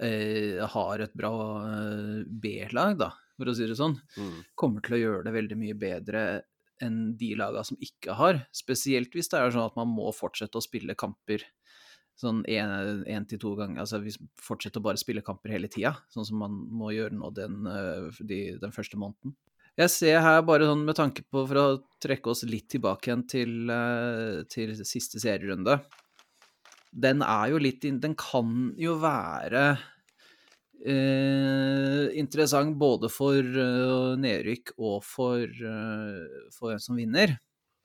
[0.00, 1.32] eh, har et bra
[1.66, 4.38] eh, B-lag, da, for å si det sånn, mm.
[4.56, 6.22] kommer til å gjøre det veldig mye bedre
[6.82, 8.42] enn de laga som ikke har.
[8.54, 11.44] Spesielt hvis det er sånn at man må fortsette å spille kamper
[12.16, 13.82] sånn én til to ganger.
[13.82, 17.32] Altså hvis fortsette å bare spille kamper hele tida, sånn som man må gjøre nå
[17.36, 19.36] den, eh, de, den første måneden.
[19.76, 21.66] Jeg ser her bare sånn med tanke på, for å
[22.00, 25.82] trekke oss litt tilbake igjen til, eh, til siste serierunde
[26.96, 29.76] Den er jo litt Den kan jo være
[30.84, 37.36] Eh, interessant både for uh, nedrykk og for, uh, for hvem som vinner.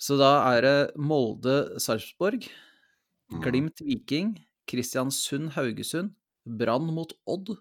[0.01, 2.47] Så da er det Molde-Sarpsborg,
[3.31, 3.41] mm.
[3.45, 4.35] Glimt-Viking,
[4.69, 7.53] Kristiansund-Haugesund, Brann mot Odd,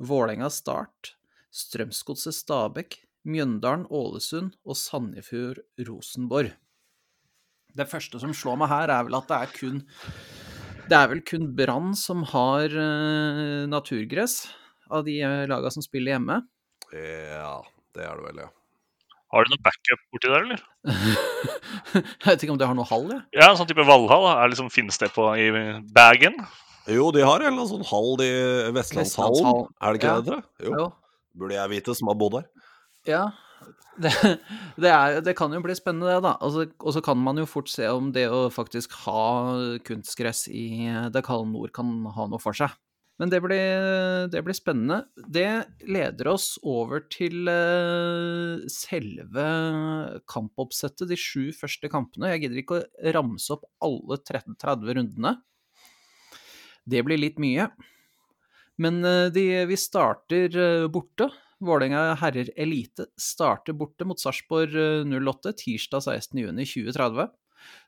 [0.00, 1.14] Vålerenga-Start,
[1.52, 2.98] Strømsgodset-Stabæk,
[3.28, 6.52] Mjøndalen-Ålesund og Sandefjord-Rosenborg.
[7.76, 9.82] Det første som slår meg her, er vel at det er kun
[10.90, 14.44] det er vel kun Brann som har uh, naturgress
[14.90, 16.40] av de uh, laga som spiller hjemme.
[16.94, 17.56] Ja,
[17.96, 18.50] det er det vel, ja.
[19.34, 20.60] Har du noe backup borti der, eller?
[21.96, 23.24] jeg vet ikke om de har noe hall, jeg.
[23.34, 24.28] Ja, en sånn type Valhall.
[24.30, 25.48] Er liksom, finnes det på, i
[25.96, 26.38] bagen?
[26.86, 28.30] Jo, de har en eller annen sånn hall i
[28.76, 29.34] Vestlandshallen.
[29.42, 29.74] Vestlandshallen.
[29.82, 30.20] Er det ikke Ja.
[30.20, 30.46] det, tror jeg?
[30.68, 30.76] Jo.
[30.78, 30.86] Jo.
[31.36, 32.46] Burde jeg vite, som har bodd der.
[33.10, 33.24] Ja.
[33.96, 34.10] Det,
[34.76, 36.34] det, er, det kan jo bli spennende, det, da.
[36.44, 39.56] Altså, og så kan man jo fort se om det å faktisk ha
[39.88, 42.74] kunstgress i det kalde nord kan ha noe for seg.
[43.16, 45.06] Men det blir, det blir spennende.
[45.16, 45.48] Det
[45.88, 49.46] leder oss over til eh, selve
[50.28, 52.34] kampoppsettet, de sju første kampene.
[52.34, 55.32] Jeg gidder ikke å ramse opp alle 30 30 rundene.
[56.84, 57.70] Det blir litt mye.
[58.84, 61.30] Men eh, de, vi starter eh, borte.
[61.64, 67.30] Vålerenga herrer elite starter borte mot Sarpsborg eh, 08 tirsdag 16.6.2030.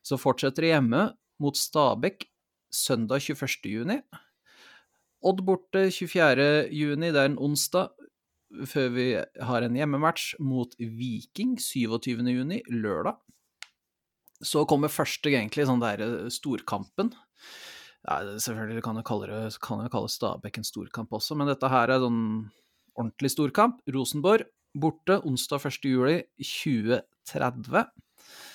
[0.02, 1.04] Så fortsetter de hjemme
[1.42, 2.24] mot Stabekk
[2.74, 4.02] søndag 21.6.
[5.28, 7.90] Odd borte 24.6, det er en onsdag,
[8.70, 13.18] før vi har en hjemmematch mot Viking 27.6, lørdag.
[14.38, 17.10] Så kommer første, egentlig, sånn der eh, storkampen.
[18.06, 22.00] Ja, selvfølgelig kan jeg kalle, det, kalle Stabæk en storkamp også, men dette her er
[22.00, 22.22] sånn
[22.98, 23.80] ordentlig storkamp.
[23.94, 25.88] Rosenborg borte onsdag 1.
[25.88, 27.86] juli 2030.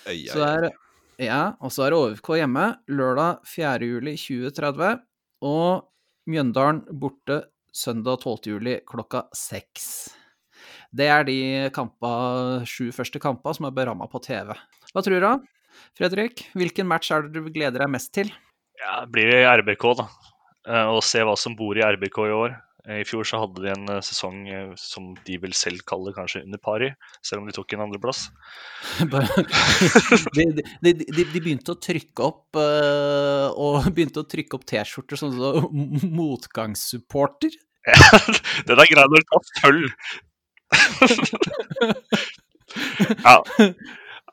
[0.08, 0.70] Ei, ei, Så er,
[1.22, 3.90] ja, og så er det OFK hjemme lørdag 4.
[3.90, 5.02] juli 2030.
[5.48, 5.90] Og
[6.30, 7.42] Mjøndalen borte
[7.76, 8.54] søndag 12.
[8.54, 10.14] juli klokka seks.
[10.94, 11.38] Det er de
[11.74, 12.12] kampa,
[12.70, 14.54] sju første kampene som er beramma på TV.
[14.94, 15.34] Hva tror du, da?
[15.98, 18.30] Fredrik, hvilken match er det du gleder deg mest til?
[18.80, 20.06] Ja, det blir i RBK, da.
[20.70, 22.56] Eh, Og se hva som bor i RBK i år.
[22.84, 26.12] Eh, I fjor så hadde de en eh, sesong eh, som de vil selv kalle
[26.16, 26.90] kanskje under pari,
[27.24, 28.26] selv om de tok en andreplass.
[30.36, 35.32] De, de, de, de, begynte å trykke opp Og begynte å trykke opp T-skjorter som
[35.38, 37.56] sånn motgangssupporter.
[37.84, 39.88] det er grei når du tar følg
[43.24, 43.38] Ja.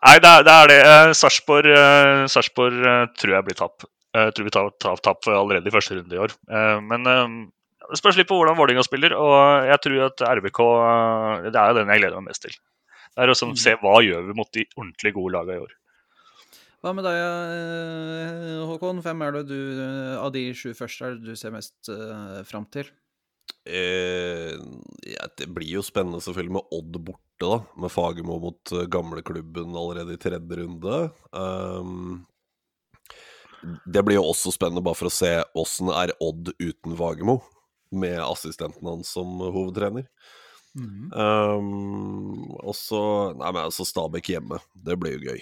[0.00, 0.54] Nei, det er det.
[0.54, 0.80] Er det.
[1.18, 1.68] Sarpsborg
[2.32, 2.78] Sarpsborg,
[3.20, 3.86] tror jeg blir tap.
[4.16, 6.36] Jeg tror vi tar tap allerede i første runde i år.
[6.86, 7.00] Men
[7.90, 11.72] det spørs litt på hvordan Vålerenga spiller, og jeg tror at RBK eh, Det er
[11.72, 12.56] jo den jeg gleder meg mest til.
[13.10, 15.76] Det er å sånn, se hva gjør vi mot de ordentlig gode lagene i år.
[16.80, 19.02] Hva med deg, øh, Håkon?
[19.04, 21.90] Hvem er det du øh, av de sju første er det du ser mest
[22.48, 22.88] fram til?
[23.64, 24.56] Eh,
[25.06, 27.60] ja, det blir jo spennende selvfølgelig med Odd borte, da.
[27.80, 31.00] Med Fagermo mot eh, gamleklubben allerede i tredje runde.
[31.30, 32.26] Um,
[33.84, 37.40] det blir jo også spennende bare for å se åssen er Odd uten Fagermo,
[37.92, 40.06] med assistenten hans som hovedtrener.
[40.78, 43.00] Um, og så
[43.34, 44.60] Nei, men altså Stabæk hjemme.
[44.74, 45.40] Det blir jo gøy.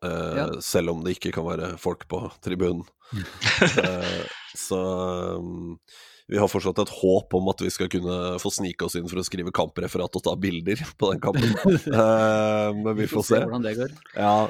[0.00, 0.46] Uh, Ja.
[0.64, 2.86] Selv om det ikke kan være folk på tribunen.
[3.12, 4.22] uh,
[4.66, 4.80] så
[5.36, 5.76] um,
[6.30, 9.20] vi har fortsatt et håp om at vi skal kunne få snike oss inn for
[9.20, 11.52] å skrive kampreferat og ta bilder på den kampen.
[11.90, 13.40] uh, men vi får se.
[13.42, 13.96] hvordan det går.
[14.14, 14.48] Ja,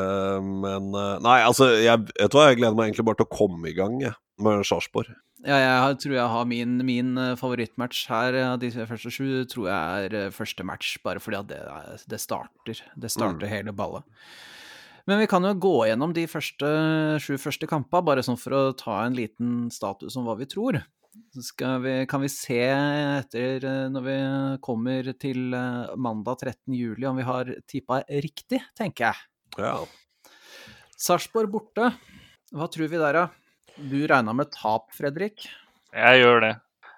[0.00, 3.28] eh, men eh, Nei, altså, jeg vet du hva, jeg gleder meg egentlig bare til
[3.28, 5.14] å komme i gang jeg, med Sarpsborg.
[5.46, 9.70] Ja, jeg tror jeg har min, min øh, favorittmatch her av de første sju, tror
[9.70, 11.62] jeg er første match, bare fordi at det,
[12.10, 12.82] det starter.
[12.96, 14.06] Det starter hele ballet.
[15.06, 16.68] Men vi kan jo gå gjennom de første,
[17.22, 20.80] sju første kampene, bare sånn for å ta en liten status om hva vi tror.
[21.36, 24.16] Så vi, kan vi se etter, eh, når vi
[24.64, 26.74] kommer til eh, mandag 13.
[26.74, 29.22] juli, om vi har tippa riktig, tenker jeg.
[29.60, 29.80] Ja.
[31.00, 31.90] Sarpsborg borte.
[32.56, 33.24] Hva tror vi der, da?
[33.76, 35.48] Du regna med tap, Fredrik?
[35.96, 36.52] Jeg gjør det.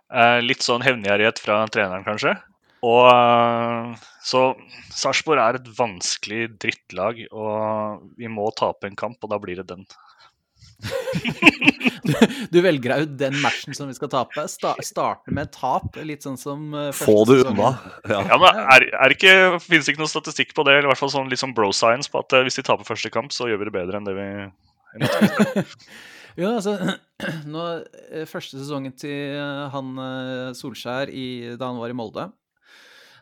[0.08, 2.36] Eh, litt sånn hevngjerrighet fra treneren, kanskje.
[2.86, 4.42] Og eh, Så
[4.94, 9.68] Sarpsborg er et vanskelig drittlag, og vi må tape en kamp, og da blir det
[9.72, 9.86] den.
[12.52, 14.44] Du velger deg ut den matchen som vi skal tape.
[14.50, 17.74] Sta starte med tap, litt sånn som eh, Få det unna.
[18.08, 18.22] Ja.
[18.30, 21.02] Ja, men er, er ikke, Finnes det ikke noe statistikk på det, eller i hvert
[21.02, 23.50] fall sånn, litt sånn bro science på at eh, hvis de taper første kamp, så
[23.50, 24.28] gjør vi det bedre enn det vi
[26.38, 26.76] Ja, altså
[27.52, 27.64] nå,
[28.08, 29.38] eh, Første sesongen til
[29.74, 29.94] han
[30.56, 32.30] Solskjær i, da han var i Molde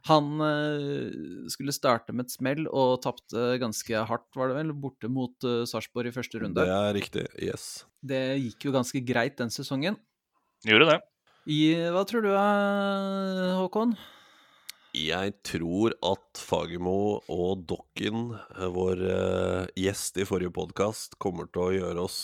[0.06, 5.10] Han eh, skulle starte med et smell og tapte ganske hardt, var det vel, borte
[5.10, 6.62] mot uh, Sarpsborg i første runde.
[6.62, 7.26] Det er riktig.
[7.42, 7.84] Yes.
[8.06, 9.98] Det gikk jo ganske greit den sesongen.
[10.66, 11.00] Gjorde det.
[11.46, 11.60] I,
[11.94, 13.94] hva tror du, eh, Håkon?
[14.96, 21.62] Jeg tror at Fagermo og Dokken, eh, vår eh, gjest i forrige podkast, kommer til
[21.62, 22.18] å gjøre oss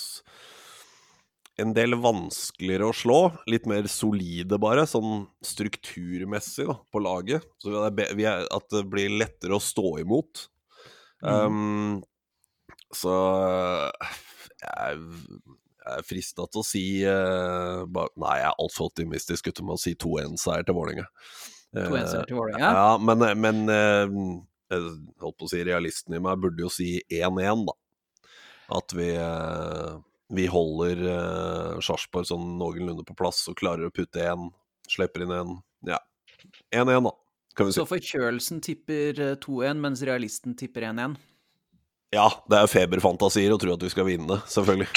[1.63, 3.19] en del vanskeligere å slå.
[3.51, 7.47] Litt mer solide, bare, sånn strukturmessig da, på laget.
[7.63, 10.47] Så det er vi at det blir lettere å stå imot.
[11.23, 12.03] Um,
[12.93, 13.15] så
[13.47, 14.15] eh,
[14.59, 15.03] jeg,
[15.79, 19.77] jeg er frista til å si uh, ba, Nei, jeg er altfor optimistisk ute med
[19.77, 21.07] å si 2-1-seier til Vålerenga.
[21.79, 22.73] 2-1-seier til Vålerenga?
[22.75, 26.97] Ja, men, men uh, jeg holdt på å si realisten i meg burde jo si
[27.13, 27.77] 1-1, da.
[28.73, 29.97] At vi, eh,
[30.33, 34.49] vi holder uh, Sarpsborg sånn noenlunde på plass og klarer å putte én,
[34.91, 35.59] slipper inn én.
[35.89, 36.01] Ja.
[36.75, 37.13] 1-1, da,
[37.57, 37.81] kan vi si.
[37.81, 41.19] Så forkjølelsen tipper eh, 2-1, mens realisten tipper 1-1.
[42.13, 44.89] Ja, det er feberfantasier å tro at vi skal vinne, selvfølgelig.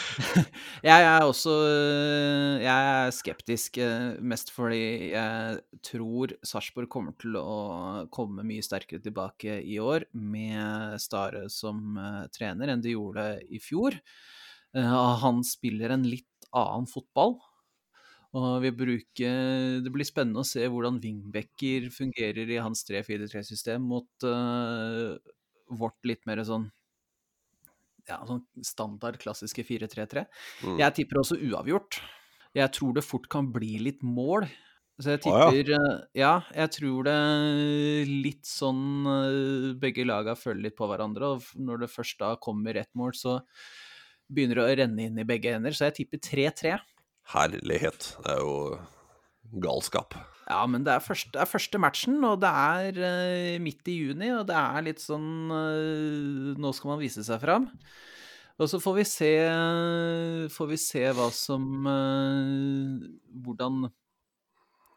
[0.88, 3.76] Jeg er også øh, Jeg er skeptisk,
[4.24, 10.96] mest fordi jeg tror Sarpsborg kommer til å komme mye sterkere tilbake i år med
[11.02, 12.00] Stare som
[12.32, 14.00] trener enn de gjorde i fjor.
[14.76, 17.38] Eh, Han spiller en litt annen fotball.
[18.38, 24.06] Og vi bruker, Det blir spennende å se hvordan wingbacker fungerer i hans 3-4-3-system mot
[24.22, 25.18] uh,
[25.66, 26.68] vårt litt mer sånn
[28.06, 30.24] ja, sånn standard klassiske 4-3-3.
[30.62, 30.78] Mm.
[30.78, 32.00] Jeg tipper også uavgjort.
[32.56, 34.46] Jeg tror det fort kan bli litt mål.
[35.00, 36.32] Så jeg tipper ah, ja.
[36.52, 37.14] jeg tror det
[38.04, 42.76] litt sånn eh, Begge laga følger litt på hverandre, og når det først da kommer
[42.76, 43.38] ett mål, så
[44.30, 45.74] begynner å renne inn i begge ender.
[45.76, 46.78] Så jeg tipper 3-3.
[47.34, 48.14] Herlighet.
[48.24, 48.54] Det er jo
[49.62, 50.14] galskap.
[50.50, 54.00] Ja, men det er første, det er første matchen, og det er uh, midt i
[54.00, 57.68] juni, og det er litt sånn uh, Nå skal man vise seg fram.
[58.60, 59.30] Og så får vi se,
[60.52, 63.08] får vi se hva som uh,
[63.46, 63.88] Hvordan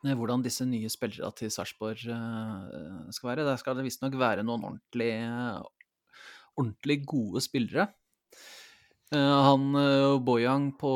[0.03, 3.45] hvordan disse nye spillerne til Sarpsborg skal være.
[3.47, 5.13] Der skal det visstnok være noen ordentlig,
[6.59, 7.85] ordentlig gode spillere.
[9.13, 10.93] Eh, han eh, Boyang på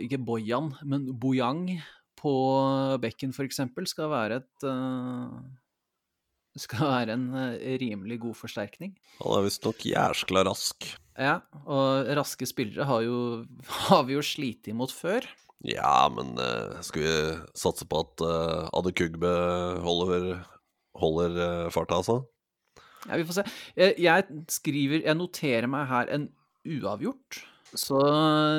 [0.00, 1.66] Ikke Boyan, men Boyang
[2.16, 2.32] på
[3.02, 3.60] bekken f.eks.
[3.90, 5.34] skal være et eh,
[6.64, 7.26] skal være en
[7.82, 8.94] rimelig god forsterkning.
[9.18, 10.86] Han er visstnok jæskla rask.
[11.18, 13.42] Ja, og raske spillere har, jo,
[13.90, 15.26] har vi jo slitt imot før.
[15.64, 16.36] Ja, men
[16.84, 17.12] skal vi
[17.56, 19.30] satse på at uh, Adekugbe
[19.80, 20.44] holder,
[21.00, 22.18] holder farta, altså?
[23.08, 23.44] Ja, vi får se.
[23.78, 26.28] Jeg, jeg skriver Jeg noterer meg her en
[26.64, 27.42] uavgjort.
[27.74, 27.98] Så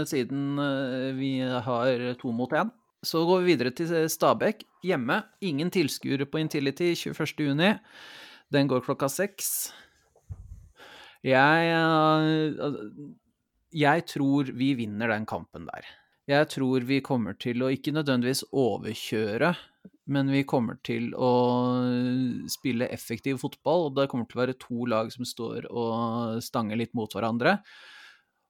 [0.10, 2.72] siden eh, vi har to mot én,
[3.06, 4.66] så går vi videre til Stabæk.
[4.86, 5.22] Hjemme.
[5.42, 7.80] Ingen tilskuere på Intility 21.6.
[8.54, 9.72] Den går klokka seks.
[11.26, 12.74] Jeg eh,
[13.76, 15.88] Jeg tror vi vinner den kampen der.
[16.26, 19.52] Jeg tror vi kommer til å ikke nødvendigvis overkjøre,
[20.10, 21.30] men vi kommer til å
[22.50, 23.90] spille effektiv fotball.
[23.90, 27.60] og Det kommer til å være to lag som står og stanger litt mot hverandre.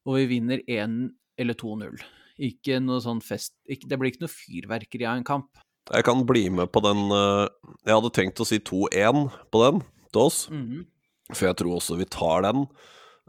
[0.05, 2.01] Og vi vinner 1 eller 2-0.
[2.45, 5.47] Ikke noe sånn fest ikke, Det blir ikke noe fyrverkeri av en kamp.
[5.93, 7.47] Jeg kan bli med på den eh,
[7.85, 10.85] Jeg hadde tenkt å si 2-1 på den til oss, Mhm.
[11.33, 12.67] for jeg tror også vi tar den.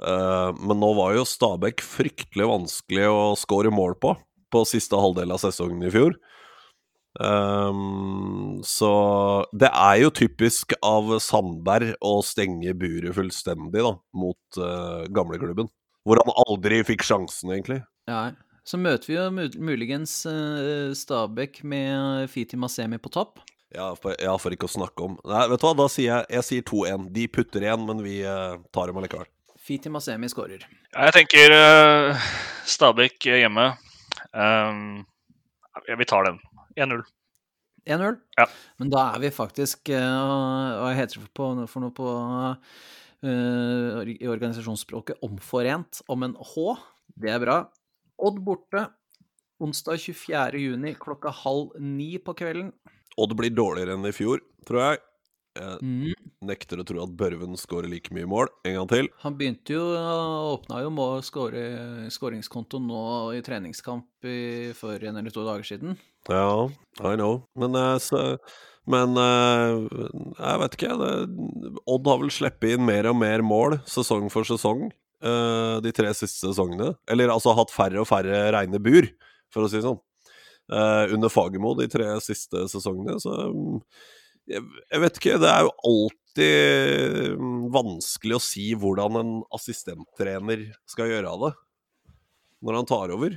[0.03, 4.17] Eh, men nå var jo Stabæk fryktelig vanskelig å score mål på
[4.53, 6.15] på siste halvdel av sesongen i fjor.
[7.19, 8.91] Um, så
[9.57, 15.71] det er jo typisk av Sandberg å stenge buret fullstendig da, mot uh, gamleklubben.
[16.07, 17.81] Hvor han aldri fikk sjansen, egentlig.
[18.07, 18.31] Ja.
[18.67, 19.27] Så møter vi jo
[19.63, 23.43] muligens eh, Stabæk med Fiti Masemi på topp.
[23.75, 26.37] Ja for, ja, for ikke å snakke om Nei, vet du hva, da sier jeg
[26.37, 27.09] Jeg sier 2-1.
[27.17, 29.27] De putter igjen, men vi eh, tar dem allikevel.
[29.67, 30.63] Fiti Masemi skårer.
[30.95, 32.27] Jeg tenker uh,
[32.71, 33.73] Stabæk hjemme.
[34.31, 35.03] Um,
[35.99, 36.39] vi tar den.
[36.79, 37.03] 1-0.
[37.87, 38.19] 1-0.
[38.39, 38.47] Ja.
[38.79, 40.03] Men da er vi faktisk eh,
[40.81, 42.79] Hva heter det på, for noe på eh,
[43.27, 45.19] i organisasjonsspråket?
[45.27, 46.77] Omforent om en H.
[47.17, 47.59] Det er bra.
[48.19, 48.87] Odd borte.
[49.63, 50.59] Onsdag 24.
[50.61, 52.73] juni klokka halv ni på kvelden.
[53.17, 54.99] Odd blir dårligere enn i fjor, tror jeg.
[55.57, 56.13] Jeg Mm.
[56.45, 59.09] nekter å tro at Børven skårer like mye mål en gang til.
[59.23, 59.81] Han begynte jo
[60.61, 65.65] Åpna jo med å skåre skåringskonto nå i treningskamp i, for en eller to dager
[65.65, 65.97] siden.
[66.29, 66.69] Ja,
[67.01, 67.45] I know.
[67.57, 68.39] Men, eh, så,
[68.91, 70.03] men eh,
[70.39, 70.97] jeg vet ikke.
[71.01, 71.13] Det,
[71.91, 76.13] Odd har vel sluppet inn mer og mer mål sesong for sesong eh, de tre
[76.15, 76.93] siste sesongene.
[77.11, 79.09] Eller altså hatt færre og færre reine bur,
[79.55, 79.99] for å si det sånn.
[80.71, 83.35] Eh, under Fagermo de tre siste sesongene, så
[84.47, 85.37] jeg, jeg vet ikke.
[85.43, 91.55] Det er jo alltid mm, vanskelig å si hvordan en assistenttrener skal gjøre av det
[92.67, 93.35] når han tar over.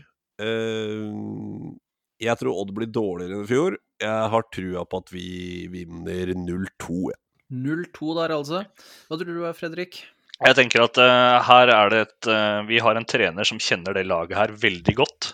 [2.20, 3.76] Jeg tror Odd blir dårligere enn i fjor.
[4.00, 7.00] Jeg har trua på at vi vinner 0-2.
[7.12, 7.20] jeg.
[7.50, 8.64] 0-2 der, altså.
[9.10, 10.04] Hva tror du, Fredrik?
[10.40, 13.98] Jeg tenker at uh, her er det et uh, Vi har en trener som kjenner
[13.98, 15.34] det laget her veldig godt.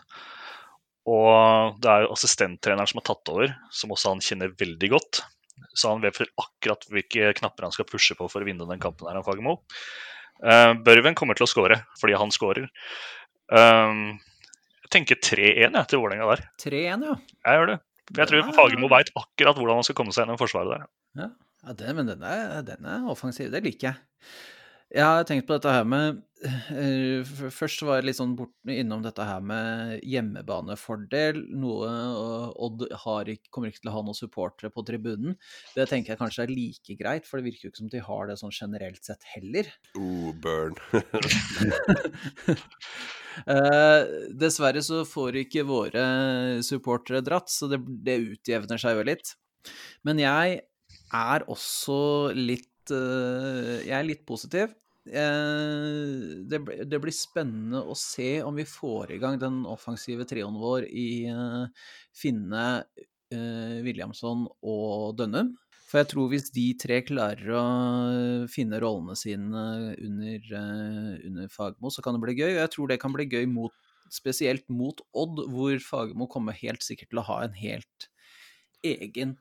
[1.05, 5.21] Og det er jo assistenttreneren som har tatt over, som også han kjenner veldig godt.
[5.77, 9.11] Så han vet akkurat hvilke knapper han skal pushe på for å vinne den kampen
[9.11, 9.59] her, Fagermo.
[10.41, 12.65] Uh, Børven kommer til å skåre, fordi han skårer.
[13.53, 14.17] Uh,
[14.85, 16.47] jeg tenker 3-1 jeg, til Vålerenga der.
[16.65, 17.19] 3-1, ja.
[17.45, 17.83] Jeg gjør det.
[18.13, 20.85] Jeg tror er- Fagermo veit akkurat hvordan han skal komme seg gjennom forsvaret der.
[21.23, 21.29] Ja,
[21.65, 23.49] Ja, den, men den er, den er offensiv.
[23.49, 23.95] Det liker jeg.
[24.93, 26.19] Jeg har tenkt på dette her med
[27.55, 31.41] Først var jeg litt sånn bort, innom dette her med hjemmebanefordel.
[31.57, 35.37] Noe eh, Odd har ikke, kommer ikke til å ha noen supportere på tribunen.
[35.75, 38.29] Det tenker jeg kanskje er like greit, for det virker jo ikke som de har
[38.29, 39.71] det sånn generelt sett heller.
[39.99, 40.79] Oh, burn.
[43.51, 44.05] Eh,
[44.39, 46.03] dessverre så får ikke våre
[46.63, 49.33] supportere dratt, så det, det utjevner seg jo litt.
[50.07, 50.61] Men jeg
[51.11, 51.97] er også
[52.31, 54.71] litt eh, Jeg er litt positiv.
[55.05, 60.57] Eh, det, det blir spennende å se om vi får i gang den offensive trioen
[60.57, 62.65] vår i eh, Finne,
[63.29, 65.53] eh, Williamson og Dønnum.
[65.85, 67.65] For jeg tror hvis de tre klarer å
[68.49, 70.47] finne rollene sine under,
[71.29, 72.55] under Fagmo, så kan det bli gøy.
[72.55, 73.75] Og jeg tror det kan bli gøy mot,
[74.11, 78.09] spesielt mot Odd, hvor Fagmo kommer helt sikkert til å ha en helt
[78.85, 79.37] egen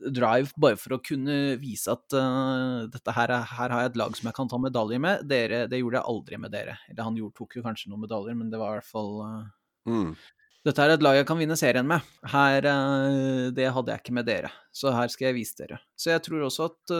[0.00, 4.00] drive, bare for å kunne vise at uh, dette her, er, her har jeg et
[4.00, 5.24] lag som jeg kan ta medaljer med.
[5.28, 6.76] Dere, det gjorde jeg aldri med dere.
[6.88, 9.40] Eller han gjorde, tok jo kanskje noen medaljer, men det var i hvert fall uh,
[9.88, 10.10] Mm.
[10.68, 12.04] dette er et lag jeg kan vinne serien med.
[12.28, 15.78] Her, eh, Det hadde jeg ikke med dere, så her skal jeg vise dere.
[15.96, 16.92] Så jeg tror også at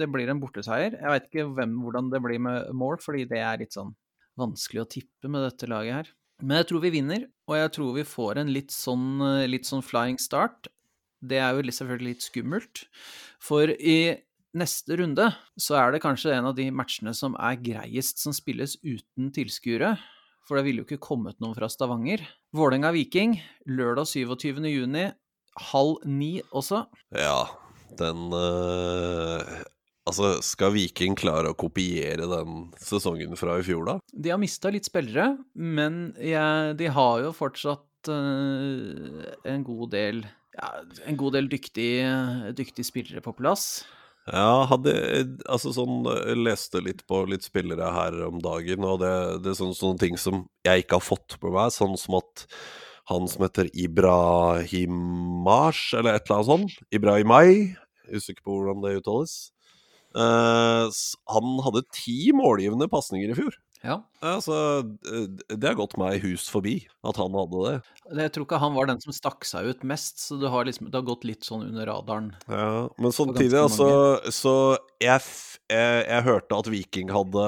[0.00, 0.96] det blir en borteseier.
[0.96, 3.92] Jeg veit ikke hvem, hvordan det blir med mål, fordi det er litt sånn
[4.40, 6.10] vanskelig å tippe med dette laget her.
[6.40, 9.06] Men jeg tror vi vinner, og jeg tror vi får en litt sånn,
[9.50, 10.70] litt sånn flying start.
[11.20, 12.84] Det er jo selvfølgelig litt skummelt,
[13.42, 14.16] for i
[14.58, 15.26] neste runde
[15.60, 19.96] så er det kanskje en av de matchene som er greiest som spilles uten tilskuere.
[20.48, 22.22] For det ville jo ikke kommet noen fra Stavanger.
[22.56, 23.36] Vålerenga-Viking,
[23.68, 24.62] lørdag 27.
[24.70, 25.10] juni,
[25.72, 26.86] halv ni også.
[27.12, 27.42] Ja,
[28.00, 29.58] den øh,
[30.08, 33.96] Altså, skal Viking klare å kopiere den sesongen fra i fjor, da?
[34.08, 40.22] De har mista litt spillere, men jeg, de har jo fortsatt øh, en god del
[40.58, 40.72] ja,
[41.06, 42.10] en god del dyktige,
[42.58, 43.64] dyktige spillere på plass.
[44.28, 44.92] Ja, hadde
[45.48, 49.12] altså sånn jeg Leste litt på litt spillere her om dagen, og det,
[49.44, 52.44] det er sånne, sånne ting som jeg ikke har fått med meg, sånn som at
[53.08, 57.48] han som heter Ibrahimash, eller et eller annet sånt, Ibrahimai,
[58.12, 59.32] usikker på hvordan det uttales,
[60.12, 60.86] eh,
[61.32, 63.54] han hadde ti målgivende pasninger i fjor.
[63.84, 64.00] Ja.
[64.26, 64.54] Altså,
[65.04, 67.74] det har gått meg hus forbi at han hadde det.
[68.18, 70.88] Jeg tror ikke han var den som stakk seg ut mest, så det har, liksom,
[70.90, 72.32] det har gått litt sånn under radaren.
[72.50, 73.86] Ja, men samtidig, altså
[74.34, 74.54] Så
[74.98, 77.44] jeg, f- jeg, jeg hørte at Viking hadde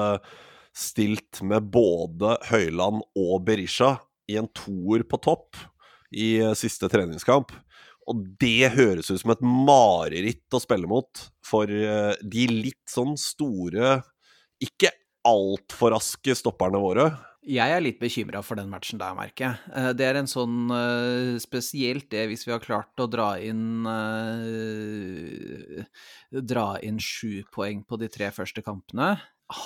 [0.71, 3.97] stilt med både Høyland og Berisha
[4.31, 5.59] i en toer på topp
[6.15, 7.51] i eh, siste treningskamp.
[8.07, 13.17] Og det høres ut som et mareritt å spille mot for eh, de litt sånn
[13.19, 13.99] store,
[14.63, 14.93] ikke
[15.27, 17.11] altfor raske stopperne våre.
[17.41, 19.55] Jeg er litt bekymra for den matchen der, merker jeg.
[19.73, 23.81] Eh, Det er en sånn eh, Spesielt det hvis vi har klart å dra inn
[24.61, 25.81] eh,
[26.37, 29.15] Dra inn sju poeng på de tre første kampene.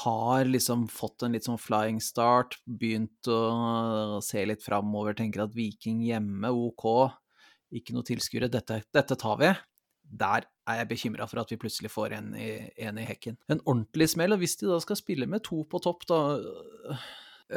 [0.05, 5.53] Har liksom fått en litt sånn flying start, begynt å se litt framover, tenker at
[5.53, 7.11] Viking hjemme, OK,
[7.75, 9.51] ikke noe tilskuere, dette, dette tar vi.
[10.09, 12.49] Der er jeg bekymra for at vi plutselig får en i,
[12.87, 13.37] en i hekken.
[13.51, 16.19] En ordentlig smell, og hvis de da skal spille med to på topp, da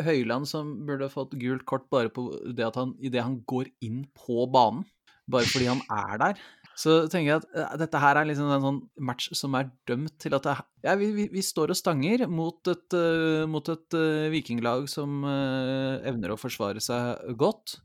[0.05, 4.03] Høyland som burde fått gult kort bare på det at han idet han går inn
[4.17, 4.85] på banen,
[5.29, 6.43] bare fordi han er der.
[6.79, 10.15] Så tenker jeg at eh, dette her er liksom en sånn match som er dømt
[10.23, 10.55] til at det,
[10.87, 15.25] ja, vi, vi, vi står og stanger mot et, uh, mot et uh, vikinglag som
[15.27, 17.81] uh, evner å forsvare seg godt.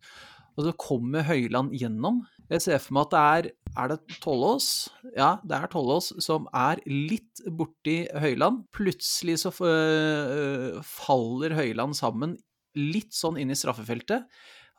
[0.54, 2.22] Og så kommer Høyland gjennom.
[2.52, 4.92] Jeg ser for meg at det er Er det Tollås?
[5.18, 8.68] Ja, det er Tollås som er litt borti Høyland.
[8.76, 12.38] Plutselig så øh, faller Høyland sammen
[12.78, 14.28] litt sånn inn i straffefeltet.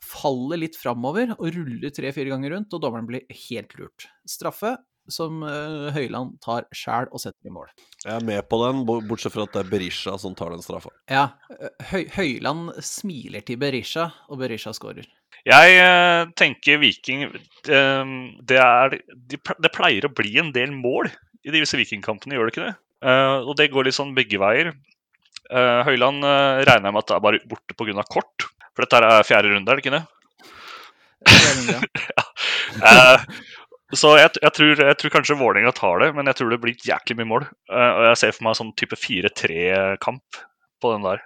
[0.04, 4.06] Faller litt framover og ruller tre-fire ganger rundt, og dommeren blir helt lurt.
[4.30, 4.76] Straffe
[5.12, 7.68] som øh, Høyland tar sjæl og setter i mål.
[8.04, 10.92] Jeg er med på den, bortsett fra at det er Berisha som tar den straffa.
[11.10, 15.08] Ja, øh, Høy Høyland smiler til Berisha, og Berisha skårer.
[15.44, 17.34] Jeg eh, tenker Viking eh,
[18.48, 21.10] det, er, de, det pleier å bli en del mål
[21.44, 22.74] i disse Vikingkampene, gjør det ikke det?
[23.04, 24.72] Eh, og det går litt sånn begge veier.
[25.52, 28.06] Eh, Høyland eh, regner jeg med at det er bare borte pga.
[28.08, 28.48] kort.
[28.74, 30.04] For dette er fjerde runde, er det ikke det?
[31.24, 33.02] Det er den, ja.
[33.94, 36.60] Eh, så jeg, jeg, tror, jeg tror kanskje Vålerenga tar det, men jeg tror det
[36.62, 37.46] blir jæklig mye mål.
[37.70, 40.42] Eh, og jeg ser for meg sånn type 4-3-kamp
[40.82, 41.22] på den der.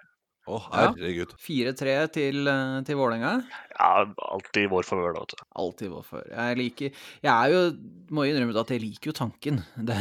[0.48, 1.34] Å, oh, herregud.
[1.44, 3.34] 4-3 til, øh, til Vålerenga.
[3.74, 3.90] Ja,
[4.32, 5.24] alltid vår favør, da.
[5.24, 5.42] vet du.
[5.60, 6.30] Alltid vår favør.
[6.32, 7.60] Jeg liker Jeg er jo
[8.16, 9.60] Må innrømme at jeg liker jo tanken.
[9.90, 9.98] Det,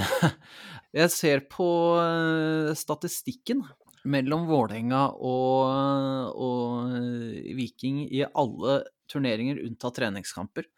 [0.95, 1.67] jeg ser på
[1.99, 3.65] eh, statistikken
[4.07, 8.79] mellom Vålerenga og, og eh, Viking i alle
[9.11, 10.71] turneringer unntatt treningskamper.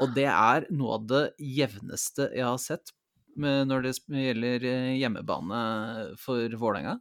[0.00, 2.94] Og det er noe av det jevneste jeg har sett
[3.40, 5.60] når det gjelder eh, hjemmebane
[6.20, 6.96] for Vålerenga.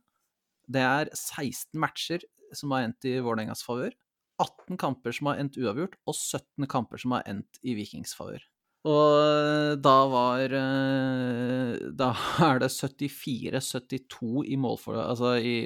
[0.69, 2.23] Det er 16 matcher
[2.55, 3.95] som har endt i Vålerengas favør.
[4.39, 8.43] 18 kamper som har endt uavgjort, og 17 kamper som har endt i Vikings favør.
[8.87, 12.13] Og eh, da var eh, Da
[12.47, 15.57] er det 74-72 i, målfor, altså i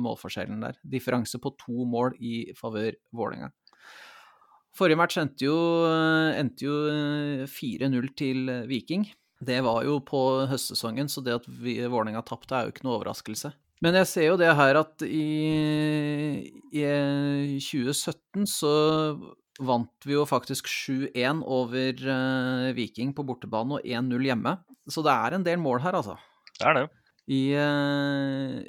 [0.00, 0.80] målforskjellen der.
[0.84, 3.52] Differanse på to mål i favør Vålerenga.
[4.80, 5.56] Forrige match endte jo,
[6.40, 9.04] endte jo eh, 4-0 til eh, Viking.
[9.40, 13.52] Det var jo på høstsesongen, så det at Vålerenga tapte, er jo ikke noe overraskelse.
[13.84, 15.28] Men jeg ser jo det her at i,
[16.76, 16.84] i
[17.64, 18.72] 2017 så
[19.64, 24.52] vant vi jo faktisk 7-1 over uh, Viking på bortebane og 1-0 hjemme.
[24.88, 26.18] Så det er en del mål her, altså.
[26.58, 26.84] Det er det.
[27.32, 28.60] I, uh,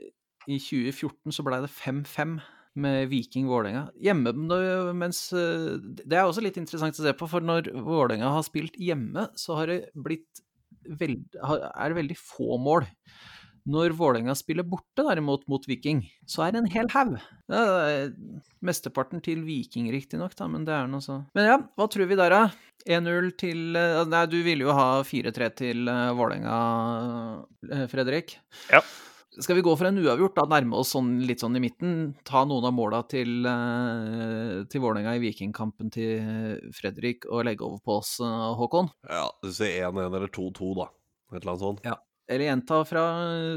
[0.48, 2.40] i 2014 så ble det 5-5
[2.80, 3.88] med Viking Vålerenga.
[4.00, 4.32] Hjemme,
[4.98, 8.78] mens eh, Det er også litt interessant å se på, for når Vålerenga har spilt
[8.80, 10.44] hjemme, så har det blitt
[10.88, 12.88] veld, er det veldig få mål.
[13.72, 17.20] Når Vålerenga spiller borte, derimot, mot Viking, så er det en hel haug.
[18.66, 22.18] Mesteparten til Viking, riktignok, da, men det er noe så Men ja, hva tror vi
[22.18, 22.42] der, da?
[22.90, 26.58] 1-0 til eh, Nei, du ville jo ha 4-3 til eh, Vålerenga,
[27.92, 28.40] Fredrik.
[28.74, 28.82] Ja.
[29.40, 31.92] Skal vi gå for en uavgjort, da nærme oss sånn, litt sånn i midten?
[32.28, 37.80] Ta noen av måla til, eh, til Vålerenga i Vikingkampen til Fredrik og legge over
[37.80, 38.26] på oss, eh,
[38.60, 38.92] Håkon?
[39.08, 40.90] Ja, du sier 1-1 eller 2-2, da.
[41.32, 42.02] Et eller annet sånt.
[42.28, 43.06] Eller gjenta fra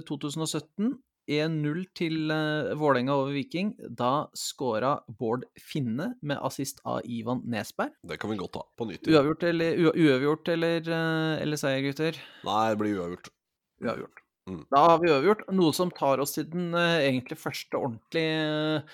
[0.06, 0.94] 2017.
[1.26, 2.28] 1-0 til
[2.76, 3.74] Vålerenga over Viking.
[3.96, 7.90] Da scora Bård Finne med assist av Ivan Nesberg.
[8.06, 9.08] Det kan vi godt ta på nytt.
[9.08, 12.20] Uavgjort eller, uavgjort eller, eh, eller seier, gutter?
[12.44, 13.32] Nei, det blir uavgjort.
[13.82, 14.23] Uavgjort.
[14.50, 14.62] Mm.
[14.72, 15.46] Da har vi overgjort.
[15.56, 18.92] noe som tar oss til den eh, egentlig første ordentlige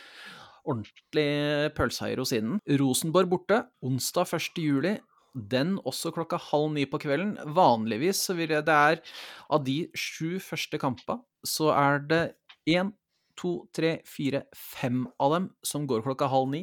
[0.70, 2.60] ordentlig pølsa hos innen.
[2.80, 4.60] Rosenborg borte, onsdag 1.
[4.62, 4.98] juli.
[5.34, 7.36] Den også klokka halv ni på kvelden.
[7.56, 9.02] Vanligvis så vil jeg det er
[9.50, 12.22] Av de sju første kampene, så er det
[12.68, 12.92] én,
[13.40, 16.62] to, tre, fire, fem av dem som går klokka halv ni.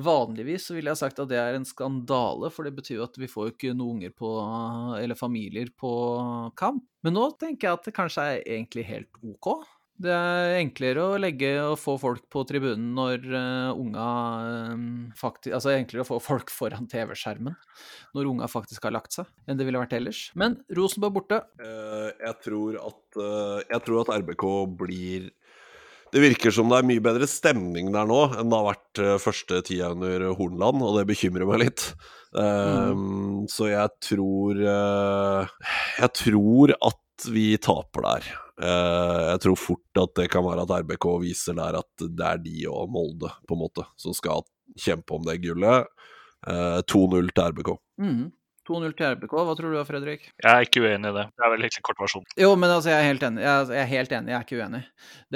[0.00, 3.20] Vanligvis så ville jeg sagt at det er en skandale, for det betyr jo at
[3.20, 4.32] vi får jo ikke noen unger på,
[5.00, 5.92] eller familier på
[6.58, 6.84] kamp.
[7.06, 9.52] Men nå tenker jeg at det kanskje er egentlig helt ok.
[9.96, 14.08] Det er enklere å legge og få folk på tribunen når uh, unga
[14.44, 14.82] uh,
[15.16, 17.56] faktisk Altså enklere å få folk foran TV-skjermen
[18.16, 20.26] når unga faktisk har lagt seg, enn det ville vært ellers.
[20.36, 21.40] Men Rosenborg borte.
[21.62, 24.46] Uh, jeg, tror at, uh, jeg tror at RBK
[24.84, 25.30] blir
[26.14, 29.16] Det virker som det er mye bedre stemning der nå enn det har vært eh,
[29.20, 31.88] første tida under Hornland, og det bekymrer meg litt.
[32.36, 32.92] Eh,
[33.52, 35.54] Så jeg tror eh,
[36.02, 38.26] Jeg tror at vi taper der.
[38.56, 42.38] Uh, jeg tror fort at det kan være at RBK viser der at det er
[42.40, 44.44] de og Molde, på en måte, som skal
[44.80, 45.88] kjempe om det gullet.
[46.46, 47.70] Uh, 2-0 til RBK.
[48.00, 48.24] Mhm.
[48.68, 49.36] 2-0 til RBK.
[49.48, 50.28] Hva tror du, Fredrik?
[50.42, 51.26] Jeg er ikke uenig i det.
[51.32, 52.26] Det er vel egentlig kort versjon.
[52.38, 53.44] Jo, men altså, jeg er helt enig.
[53.46, 54.82] Jeg, jeg er helt enig, jeg er ikke uenig.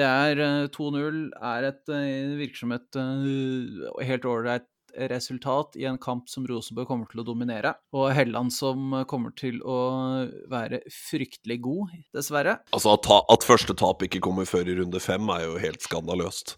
[0.01, 1.21] Det er eh, 2-0
[1.51, 1.95] er et
[2.41, 4.69] virksomhet virker som et eh, helt ålreit
[5.11, 9.61] resultat i en kamp som Rosenborg kommer til å dominere, og Helland som kommer til
[9.63, 12.57] å være fryktelig god, dessverre.
[12.75, 15.87] Altså at, ta, at første tap ikke kommer før i runde fem, er jo helt
[15.87, 16.57] skandaløst.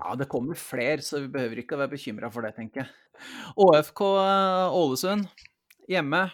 [0.00, 2.94] Ja, det kommer flere, så vi behøver ikke å være bekymra for det, tenker jeg.
[3.60, 5.28] ÅFK eh, Ålesund
[5.90, 6.26] hjemme.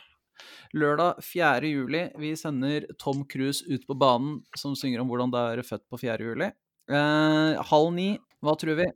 [0.77, 1.67] Lørdag 4.
[1.67, 2.05] juli.
[2.19, 6.01] Vi sender Tom Cruise ut på banen, som synger om hvordan det er født på
[6.01, 6.19] 4.
[6.31, 6.51] juli.
[6.91, 8.89] Eh, halv ni, hva tror vi?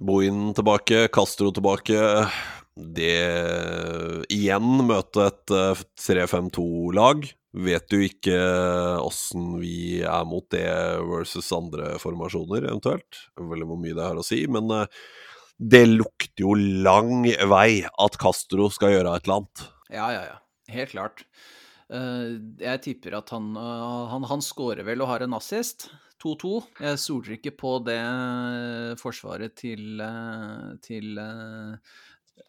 [0.00, 2.00] Bohin tilbake, Castro tilbake.
[2.72, 7.28] Det Igjen møte et eh, 3-5-2-lag.
[7.52, 8.36] Vet jo ikke
[9.04, 10.64] åssen vi er mot det
[11.04, 13.26] versus andre formasjoner, eventuelt.
[13.36, 14.46] Veldig hvor mye det har å si.
[14.48, 15.02] Men eh,
[15.62, 19.66] det lukter jo lang vei at Castro skal gjøre et eller annet.
[19.92, 20.38] Ja, ja, ja.
[20.72, 21.26] Helt klart.
[21.92, 25.90] Eh, jeg tipper at han, eh, han, han scorer vel og har en assist.
[26.22, 26.54] 2-2.
[26.78, 27.98] Jeg stoler ikke på det
[29.00, 31.18] forsvaret til, eh, til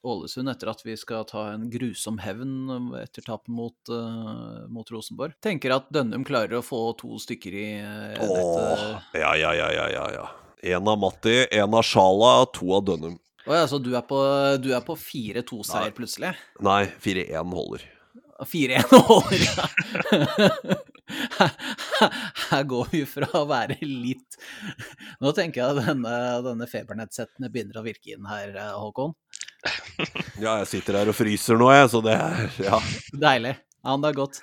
[0.03, 5.35] Ålesund etter at vi skal ta en grusom hevn etter tapet mot, uh, mot Rosenborg.
[5.43, 8.63] Tenker at Dønnum klarer å få to stykker i uh, dette.
[8.63, 10.25] Åh, ja, ja, ja, ja, ja, ja.
[10.63, 13.17] En av Matti, en av Sjala, to av Dønnum.
[13.43, 14.17] Å ja, så du er på,
[14.63, 16.31] du på 4-2-seier plutselig?
[16.63, 17.83] Nei, 4-1 holder.
[18.47, 19.65] 4-1 holder, ja.
[22.49, 24.37] Her går vi fra å være litt
[25.21, 26.13] Nå tenker jeg at denne,
[26.45, 29.13] denne febernettsettene begynner å virke inn her, eh, Håkon.
[30.39, 32.79] Ja, jeg sitter her og fryser nå, jeg, så det er Ja.
[33.11, 33.57] Deilig.
[33.83, 34.39] Ja, men det er godt.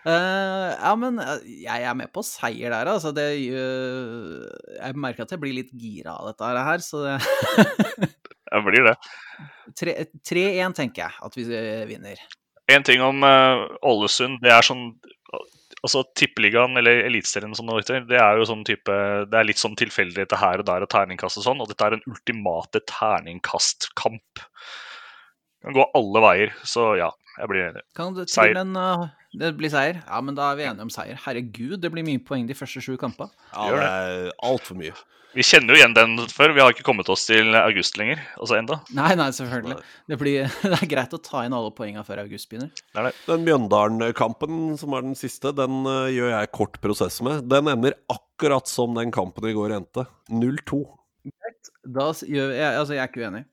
[0.00, 3.12] Eh, ja, men eh, jeg er med på seier der, altså.
[3.16, 4.48] Det, uh,
[4.78, 7.18] jeg merker at jeg blir litt gira av dette her, så det
[8.50, 8.96] Jeg blir det.
[9.78, 11.44] 3-1 tenker jeg at vi
[11.86, 12.22] vinner.
[12.70, 14.92] En ting om eh, Ålesund, det er sånn
[15.80, 18.96] Altså Tippeligaen eller Eliteserien som det heter, det er jo sånn type
[19.30, 21.96] Det er litt sånn tilfeldigheter her og der og terningkast og sånn, og dette er
[21.96, 24.42] en ultimate terningkastkamp.
[25.64, 27.08] Kan gå alle veier, så ja,
[27.40, 27.84] jeg blir enig.
[27.96, 28.54] Kan det Seier.
[28.54, 29.06] til en uh,
[29.40, 30.02] Det blir seier?
[30.04, 31.18] Ja, men da er vi enige om seier.
[31.24, 33.32] Herregud, det blir mye poeng de første sju kampene.
[33.54, 34.94] Ja, det er altfor mye.
[35.30, 38.18] Vi kjenner jo igjen den før, vi har ikke kommet oss til august lenger.
[38.34, 38.80] Altså enda.
[38.96, 39.76] Nei, nei, selvfølgelig.
[40.10, 42.72] Det, blir, det er greit å ta inn alle poengene før august begynner.
[42.74, 43.12] Det er det.
[43.28, 47.46] Den Mjøndalen-kampen, som er den siste, den eh, gjør jeg kort prosess med.
[47.50, 50.08] Den ender akkurat som den kampen i går endte.
[50.34, 50.82] 0-2.
[51.86, 53.44] Da gjør jeg Altså, jeg er ikke uenig.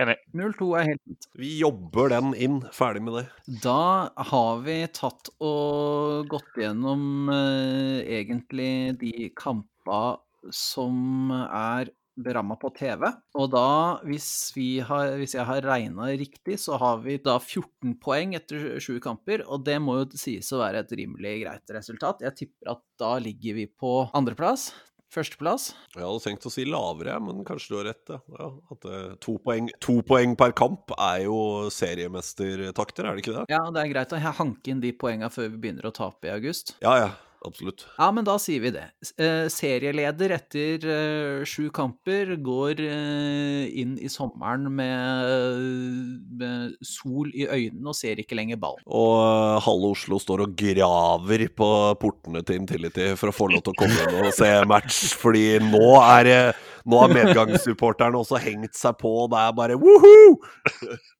[0.00, 0.16] Enig.
[0.32, 1.26] 0-2 er helt fint.
[1.36, 2.60] Vi jobber den inn.
[2.72, 3.24] Ferdig med det.
[3.64, 8.72] Da har vi tatt og gått gjennom eh, egentlig
[9.02, 10.22] de kamper
[10.52, 13.06] som er beramma på TV.
[13.40, 17.96] Og da, hvis, vi har, hvis jeg har regna riktig, så har vi da 14
[18.02, 19.44] poeng etter sju kamper.
[19.48, 22.24] Og det må jo sies å være et rimelig greit resultat.
[22.26, 24.70] Jeg tipper at da ligger vi på andreplass.
[25.12, 25.72] Førsteplass.
[25.92, 28.14] Jeg hadde tenkt å si lavere, men kanskje du har rett.
[28.32, 28.46] Ja.
[28.72, 31.36] At eh, to, poeng, to poeng per kamp er jo
[31.72, 33.44] seriemestertakter, er det ikke det?
[33.52, 36.32] Ja, det er greit å hanke inn de poengene før vi begynner å tape i
[36.32, 36.78] august.
[36.84, 37.12] Ja, ja.
[37.46, 37.84] Absolutt.
[37.98, 38.84] Ja, men da sier vi det.
[39.18, 47.48] Eh, serieleder etter eh, sju kamper går eh, inn i sommeren med, med sol i
[47.48, 48.84] øynene og ser ikke lenger ballen.
[48.86, 51.70] Og halve Oslo står og graver på
[52.02, 55.46] portene til Intility for å få lov til å komme inn og se match, fordi
[55.64, 56.42] nå er det
[56.88, 60.34] nå har medgangssupporterne også hengt seg på, og det er bare woohoo!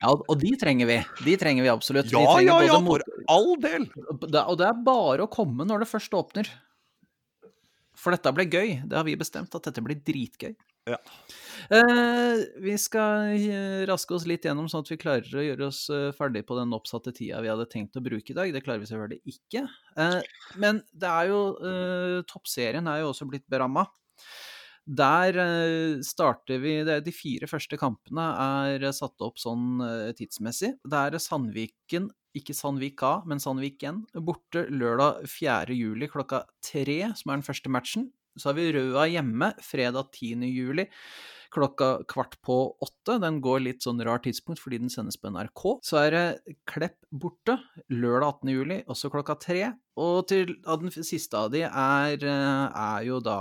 [0.03, 0.99] Ja, og de trenger vi.
[1.29, 2.11] De trenger vi absolutt.
[2.13, 3.87] Ja, vi ja, ja, for all del!
[4.11, 6.51] Og det er bare å komme når det først åpner.
[7.99, 8.77] For dette ble gøy.
[8.89, 10.55] Det har vi bestemt, at dette blir dritgøy.
[10.91, 10.99] Ja.
[11.71, 15.85] Eh, vi skal eh, raske oss litt gjennom, sånn at vi klarer å gjøre oss
[15.95, 18.51] eh, ferdig på den oppsatte tida vi hadde tenkt å bruke i dag.
[18.51, 19.63] Det klarer vi selvfølgelig ikke.
[20.03, 20.19] Eh,
[20.63, 23.87] men det er jo eh, Toppserien er jo også blitt beramma.
[24.87, 30.75] Der eh, starter vi De fire første kampene er satt opp sånn eh, tidsmessig.
[30.83, 35.77] Det er Sandviken, ikke Sandvika, men Sandviken, borte lørdag 4.
[35.77, 38.11] juli klokka tre, som er den første matchen.
[38.39, 40.49] Så har vi Røa hjemme fredag 10.
[40.49, 40.89] juli
[41.53, 43.19] klokka kvart på åtte.
[43.21, 45.65] Den går litt sånn rar tidspunkt fordi den sendes på NRK.
[45.85, 47.59] Så er det Klepp borte
[47.93, 48.53] lørdag 18.
[48.55, 49.67] juli, også klokka tre.
[50.01, 53.37] Og til, den siste av de er, eh, er jo da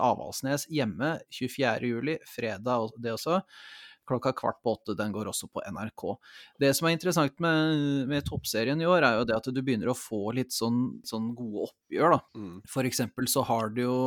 [0.00, 1.92] Avaldsnes hjemme 24.
[1.92, 3.42] juli, fredag det også.
[4.10, 4.96] Klokka kvart på åtte.
[4.98, 6.06] Den går også på NRK.
[6.62, 9.92] Det som er interessant med, med toppserien i år, er jo det at du begynner
[9.92, 12.20] å få litt sånn, sånn gode oppgjør, da.
[12.36, 12.56] Mm.
[12.70, 13.98] For eksempel så har du jo,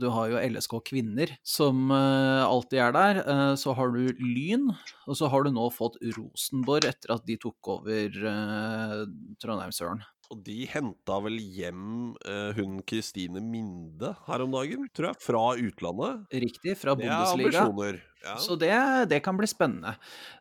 [0.00, 3.24] du har jo LSK Kvinner, som uh, alltid er der.
[3.26, 4.70] Uh, så har du Lyn,
[5.06, 9.04] og så har du nå fått Rosenborg etter at de tok over uh,
[9.42, 10.02] Trondheimsøren.
[10.30, 15.42] Og de henta vel hjem eh, hun Kristine Minde her om dagen, tror jeg, fra
[15.58, 16.20] utlandet.
[16.44, 17.98] Riktig, fra Det er ambisjoner.
[18.24, 18.34] Ja.
[18.36, 18.72] Så det,
[19.08, 19.94] det kan bli spennende.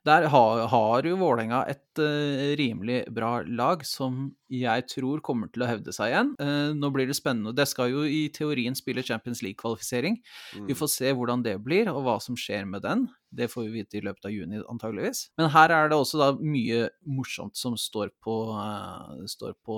[0.06, 5.62] Der har, har jo Vålerenga et uh, rimelig bra lag som jeg tror kommer til
[5.62, 6.32] å hevde seg igjen.
[6.42, 7.54] Uh, nå blir det spennende.
[7.56, 10.18] Det skal jo i teorien spille Champions League-kvalifisering.
[10.56, 10.76] Vi Mm.
[10.80, 13.08] får se hvordan det blir, og hva som skjer med den.
[13.32, 15.28] Det får vi vite i løpet av juni, antageligvis.
[15.38, 19.78] Men her er det også da mye morsomt som står på, uh, står på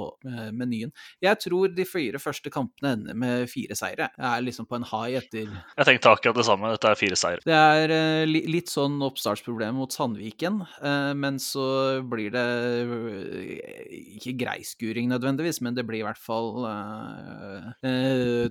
[0.56, 0.94] menyen.
[1.22, 4.08] Jeg tror de fire første kampene ender med fire seire.
[4.16, 6.72] Jeg er liksom på en high etter Jeg tenkte akkurat det samme.
[6.72, 7.44] Dette er fire seire.
[7.44, 11.66] det er eh, litt sånn oppstartsproblem mot Sandviken, eh, men så
[12.08, 12.46] blir det
[12.82, 16.66] eh, ikke greiskuring nødvendigvis, men det blir i hvert fall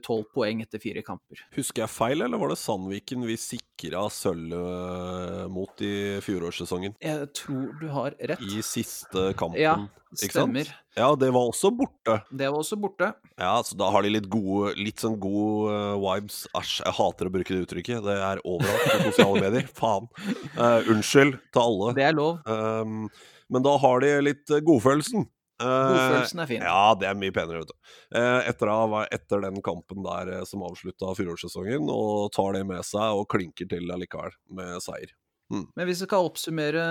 [0.04, 1.42] tolv poeng etter fire kamper.
[1.56, 6.98] Husker jeg feil, eller var det Sandviken vi sikra sølvet mot i fjorårssesongen?
[7.02, 8.44] Jeg tror du har rett.
[8.44, 9.60] I siste kampen.
[9.62, 9.76] Ja?
[10.18, 10.66] Stemmer.
[10.98, 12.16] Ja, det var også borte.
[12.34, 13.12] Det var også borte.
[13.38, 16.42] Ja, så da har de litt gode Litt sånn gode eh, vibes.
[16.58, 18.00] Æsj, jeg hater å bruke det uttrykket.
[18.06, 19.68] Det er overalt på sosiale medier.
[19.76, 20.08] Faen.
[20.56, 21.92] Uh, unnskyld til alle.
[21.98, 22.40] Det er lov.
[22.46, 23.06] Um,
[23.50, 25.28] men da har de litt eh, godfølelsen.
[25.60, 26.62] Godfølelsen er fin.
[26.64, 27.96] Ja, det er mye penere, vet du.
[28.16, 28.70] Etter,
[29.12, 33.92] etter den kampen der som avslutta fjorårssesongen, og tar det med seg og klinker til
[33.92, 35.12] allikevel med seier.
[35.50, 36.82] Men hvis vi skal oppsummere,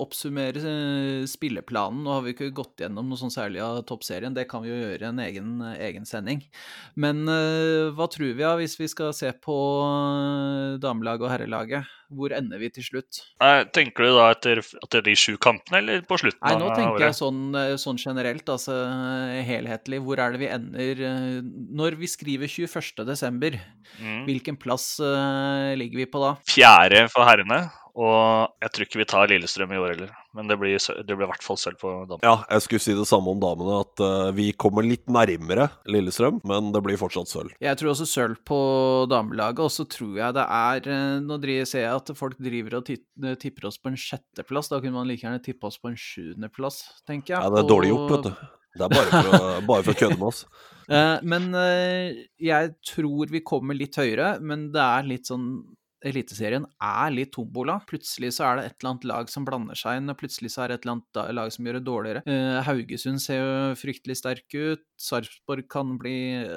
[0.00, 4.44] oppsummere eh, spilleplanen Nå har vi ikke gått gjennom noe sånn særlig av toppserien, det
[4.50, 6.44] kan vi jo gjøre i en egen, egen sending.
[7.00, 9.56] Men eh, hva tror vi av hvis vi skal se på
[9.86, 11.99] eh, damelaget og herrelaget?
[12.10, 13.20] Hvor ender vi til slutt?
[13.40, 17.04] Nei, tenker du da etter, etter de sju kampene, eller på slutten Nei, nå tenker
[17.06, 20.00] jeg sånn, eh, sånn generelt, altså eh, helhetlig.
[20.02, 21.38] Hvor er det vi ender eh,
[21.80, 23.04] Når vi skriver 21.
[23.06, 23.60] desember,
[24.00, 24.20] Mm.
[24.24, 26.28] hvilken plass uh, ligger vi på da?
[26.46, 27.56] Fjerde for herrene,
[27.98, 30.12] og jeg tror ikke vi tar Lillestrøm i år heller.
[30.36, 32.22] Men det blir, det blir i hvert fall sølv på damene.
[32.22, 36.38] Ja, jeg skulle si det samme om damene, at uh, vi kommer litt nærmere Lillestrøm,
[36.46, 37.56] men det blir fortsatt sølv.
[37.62, 38.60] Jeg tror også sølv på
[39.10, 42.86] damelaget, og så tror jeg det er eh, Nå ser jeg at folk driver og
[42.86, 44.70] tipper oss på en sjetteplass.
[44.70, 47.42] Da kunne man like gjerne tippe oss på en sjuendeplass, tenker jeg.
[47.42, 48.48] Ja, det er dårlig gjort, vet du.
[48.78, 50.44] Det er bare for å, bare for å kødde med oss.
[50.90, 55.50] Eh, men eh, jeg tror vi kommer litt høyere, men det er litt sånn
[56.06, 57.78] Eliteserien er litt tombola.
[57.88, 60.64] Plutselig så er det et eller annet lag som blander seg inn, og plutselig så
[60.64, 62.22] er det et eller annet lag som gjør det dårligere.
[62.24, 64.86] Eh, Haugesund ser jo fryktelig sterk ut.
[65.00, 66.14] Sarpsborg kan bli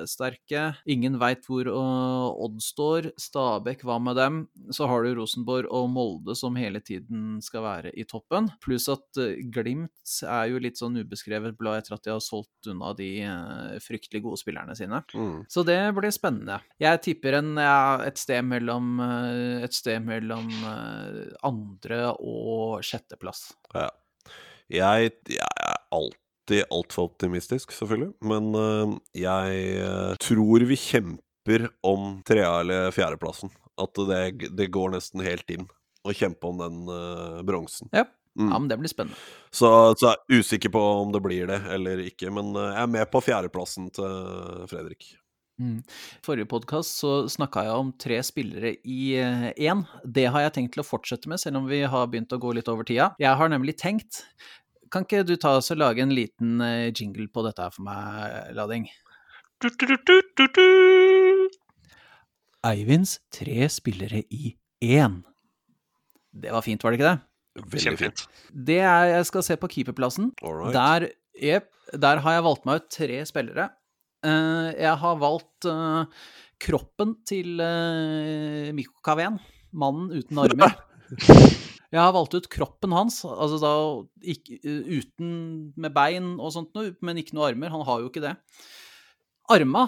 [0.10, 0.66] sterke.
[0.90, 3.10] Ingen veit hvor eh, Odd står.
[3.20, 4.40] Stabæk, hva med dem?
[4.74, 8.50] Så har du Rosenborg og Molde som hele tiden skal være i toppen.
[8.64, 12.72] Pluss at eh, Glimt er jo litt sånn ubeskrevet blad etter at de har solgt
[12.72, 15.04] unna de eh, fryktelig gode spillerne sine.
[15.16, 15.44] Mm.
[15.52, 16.60] Så det blir spennende.
[16.84, 23.52] Jeg tipper en, ja, et sted mellom, eh, et sted mellom eh, andre og sjetteplass.
[23.76, 23.90] Ja.
[24.74, 25.80] Jeg, jeg er
[26.44, 28.14] alltid altfor optimistisk, selvfølgelig.
[28.22, 33.50] Men øh, jeg øh, tror vi kjemper om trea- eller fjerdeplassen.
[33.78, 35.68] At det, det går nesten helt inn
[36.04, 37.90] å kjempe om den uh, bronsen.
[37.92, 38.04] Ja.
[38.38, 38.50] Mm.
[38.50, 39.18] Ja, men det blir spennende.
[39.52, 42.30] Så, så jeg er usikker på om det blir det eller ikke.
[42.34, 45.14] Men jeg er med på fjerdeplassen til Fredrik.
[45.62, 45.80] Mm.
[46.26, 49.84] Forrige podkast så snakka jeg om tre spillere i én.
[50.04, 52.54] Det har jeg tenkt til å fortsette med, selv om vi har begynt å gå
[52.58, 53.12] litt over tida.
[53.22, 54.24] Jeg har nemlig tenkt
[54.94, 57.86] Kan ikke du ta oss og lage en liten eh, jingle på dette her for
[57.88, 58.86] meg, Lading?
[59.58, 61.56] Du, du, du, du, du, du.
[62.70, 64.54] Eivinds tre spillere i
[64.86, 65.24] én.
[66.30, 67.18] Det var fint, var det ikke det?
[67.58, 67.88] Veldig fint.
[67.88, 68.24] Kjempefint.
[68.70, 70.30] Det er, jeg skal se på keeperplassen.
[70.46, 70.78] Right.
[70.78, 71.08] Der,
[71.42, 73.70] yep, der har jeg valgt meg ut tre spillere.
[74.24, 76.30] Uh, jeg har valgt uh,
[76.62, 79.42] kroppen til uh, Mikko Kaven,
[79.74, 80.78] mannen uten armer.
[81.94, 83.74] Jeg har valgt ut kroppen hans, altså da
[84.34, 85.36] ikke, uten
[85.78, 87.70] med bein og sånt noe, men ikke noe armer.
[87.70, 88.34] Han har jo ikke det.
[89.54, 89.86] Arma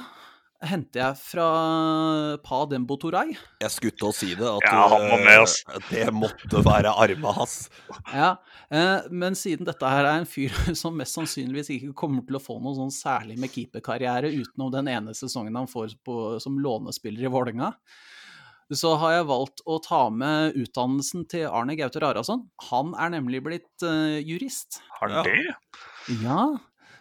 [0.66, 1.46] henter jeg fra
[2.46, 3.34] Pa Dembo Toray.
[3.62, 6.94] Jeg skulle til å si det, at Ja, han var med, øh, det måtte være
[6.94, 7.58] arma hans.
[8.14, 8.32] Ja,
[8.70, 12.44] eh, men siden dette her er en fyr som mest sannsynligvis ikke kommer til å
[12.44, 17.28] få noe sånn særlig med keeperkarriere utenom den ene sesongen han får på, som lånespiller
[17.28, 17.74] i Vålerenga,
[18.74, 22.48] så har jeg valgt å ta med utdannelsen til Arne Gaute Rarason.
[22.72, 24.80] Han er nemlig blitt uh, jurist.
[24.98, 25.54] Har han det?
[26.24, 26.56] Ja,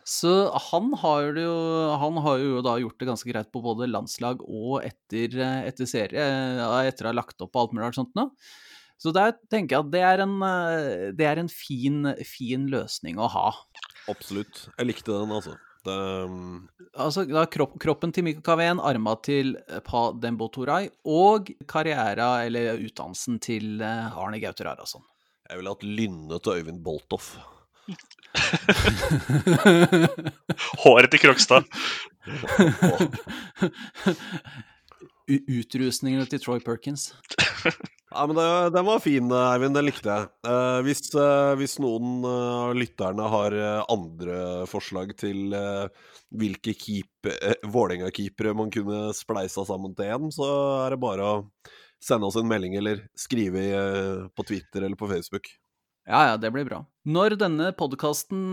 [0.04, 0.30] så
[0.70, 1.54] han har, jo,
[1.96, 5.88] han har jo da gjort det ganske greit på både landslag og etter, eh, etter
[5.88, 8.26] serie, eh, etter å ha lagt opp og alt mulig rart sånt nå.
[9.00, 10.36] Så der tenker jeg at det er en,
[11.16, 13.46] det er en fin, fin løsning å ha.
[14.12, 14.66] Absolutt.
[14.76, 15.56] Jeg likte den, altså.
[15.84, 20.88] Det, um, Altså da kropp, kroppen til Mikko Kaven, arma til eh, Pa Dembo Toray
[21.10, 25.02] og karriera eller utdannelsen til eh, Arne Gauter Arason.
[25.50, 27.34] jeg ville hatt lynnet til Øyvind Boltoff.
[30.84, 31.62] Håret til Krokstad.
[35.30, 37.12] U- Utrustningene til Troy Perkins.
[38.14, 38.44] Ja, men det,
[38.76, 39.74] Den var fin, Eivind.
[39.74, 40.28] Den likte jeg.
[40.46, 44.36] Eh, hvis, eh, hvis noen eh, av lytterne har eh, andre
[44.70, 45.88] forslag til eh,
[46.38, 50.46] hvilke keep, eh, Vålerenga-keepere man kunne spleisa sammen til én, så
[50.84, 51.34] er det bare å
[52.04, 55.50] sende oss en melding eller skrive i, eh, på Twitter eller på Facebook.
[56.04, 56.82] Ja, ja, det blir bra.
[57.08, 58.52] Når denne podkasten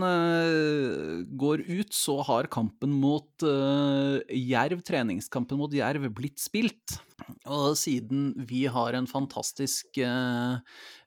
[1.40, 6.96] går ut, så har kampen mot uh, Jerv, treningskampen mot Jerv, blitt spilt.
[7.44, 10.60] Og siden vi har en fantastisk uh,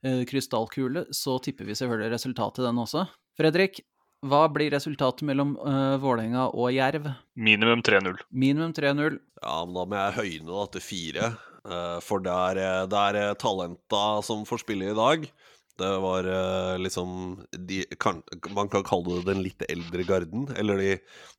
[0.06, 3.06] eh, krystallkule, så tipper vi selvfølgelig resultatet i den også.
[3.38, 3.82] Fredrik,
[4.26, 7.12] hva blir resultatet mellom uh, Vålerenga og Jerv?
[7.38, 8.22] Minimum 3-0.
[8.32, 9.20] Minimum 3-0.
[9.42, 11.34] Ja, men da må jeg høyne da til fire.
[11.66, 15.24] Uh, For det er, eh, det er eh, talenta som får spille i dag.
[15.78, 17.10] Det var eh, liksom
[17.52, 18.22] de, kan,
[18.56, 20.94] Man kan kalle det den litt eldre garden, eller de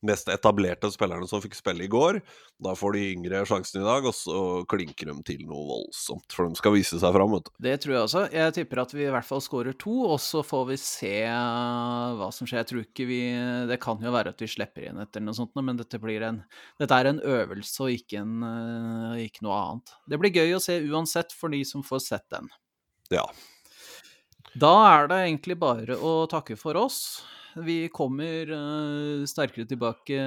[0.05, 2.19] mest etablerte spillerne som fikk spille i går.
[2.61, 6.29] Da får de yngre sjansen i dag, og så klinker de til noe voldsomt.
[6.33, 7.51] For de skal vise seg fram, vet du.
[7.65, 8.23] Det tror jeg også.
[8.37, 12.19] Jeg tipper at vi i hvert fall skårer to, og så får vi se eh,
[12.21, 12.61] hva som skjer.
[12.61, 13.21] Jeg tror ikke vi
[13.69, 16.43] Det kan jo være at vi slipper inn etter noe sånt, men dette, blir en,
[16.77, 19.97] dette er en øvelse og ikke, en, eh, ikke noe annet.
[20.05, 22.53] Det blir gøy å se uansett for de som får sett den.
[23.09, 23.25] Ja.
[24.57, 27.01] Da er det egentlig bare å takke for oss.
[27.57, 30.17] Vi kommer uh, sterkere tilbake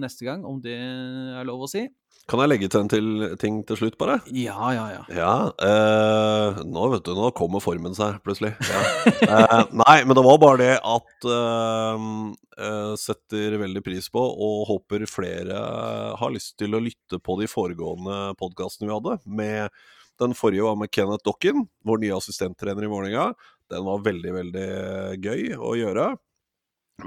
[0.00, 1.86] neste gang, om det er lov å si.
[2.26, 4.16] Kan jeg legge til en til, ting til slutt, bare?
[4.34, 5.02] Ja, ja, ja.
[5.14, 8.56] Ja, eh, nå vet du, nå kommer formen seg plutselig.
[8.66, 8.80] Ja.
[9.26, 12.02] Eh, nei, men det var bare det at eh,
[12.66, 15.60] eh, setter veldig pris på, og håper flere
[16.18, 19.16] har lyst til å lytte på de foregående podkastene vi hadde.
[19.26, 19.70] Med
[20.20, 23.30] den forrige var med Kenneth Dokken, vår nye assistenttrener i Vålerenga.
[23.72, 24.68] Den var veldig, veldig
[25.24, 26.10] gøy å gjøre.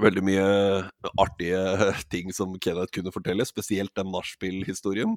[0.00, 0.44] Veldig mye
[1.18, 1.62] artige
[2.12, 5.16] ting som Kenneth kunne fortelle, spesielt den nachspiel-historien.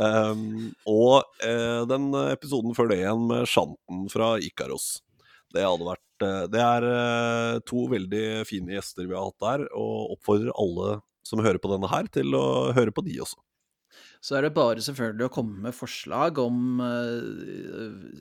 [0.00, 5.02] Um, og uh, den episoden før det igjen med Shanten fra Ikaros.
[5.52, 10.16] Det hadde vært Det er uh, to veldig fine gjester vi har hatt der, og
[10.16, 13.40] oppfordrer alle som hører på denne her, til å høre på de også.
[14.22, 16.78] Så er det bare selvfølgelig å komme med forslag om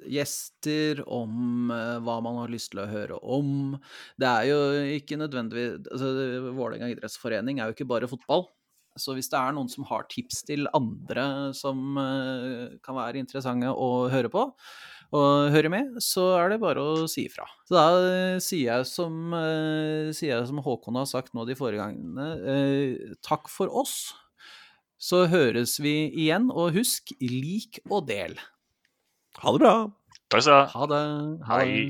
[0.09, 3.75] gjester, om hva man har lyst til å høre om.
[4.17, 4.57] Det er jo
[4.97, 6.09] ikke nødvendigvis altså,
[6.57, 8.47] Vålerenga idrettsforening er jo ikke bare fotball.
[8.99, 11.25] Så hvis det er noen som har tips til andre
[11.55, 14.49] som uh, kan være interessante å høre på,
[15.11, 17.47] og høre med, så er det bare å si ifra.
[17.67, 21.55] Så da uh, sier, jeg som, uh, sier jeg som Håkon har sagt nå de
[21.59, 24.11] foregangene, gangene, takk for oss.
[25.01, 28.35] Så høres vi igjen, og husk, lik og del.
[29.41, 29.75] Ha det bra.
[30.29, 30.65] Takk skal du ha.
[30.75, 31.01] Ha det.
[31.47, 31.85] Ha Hei.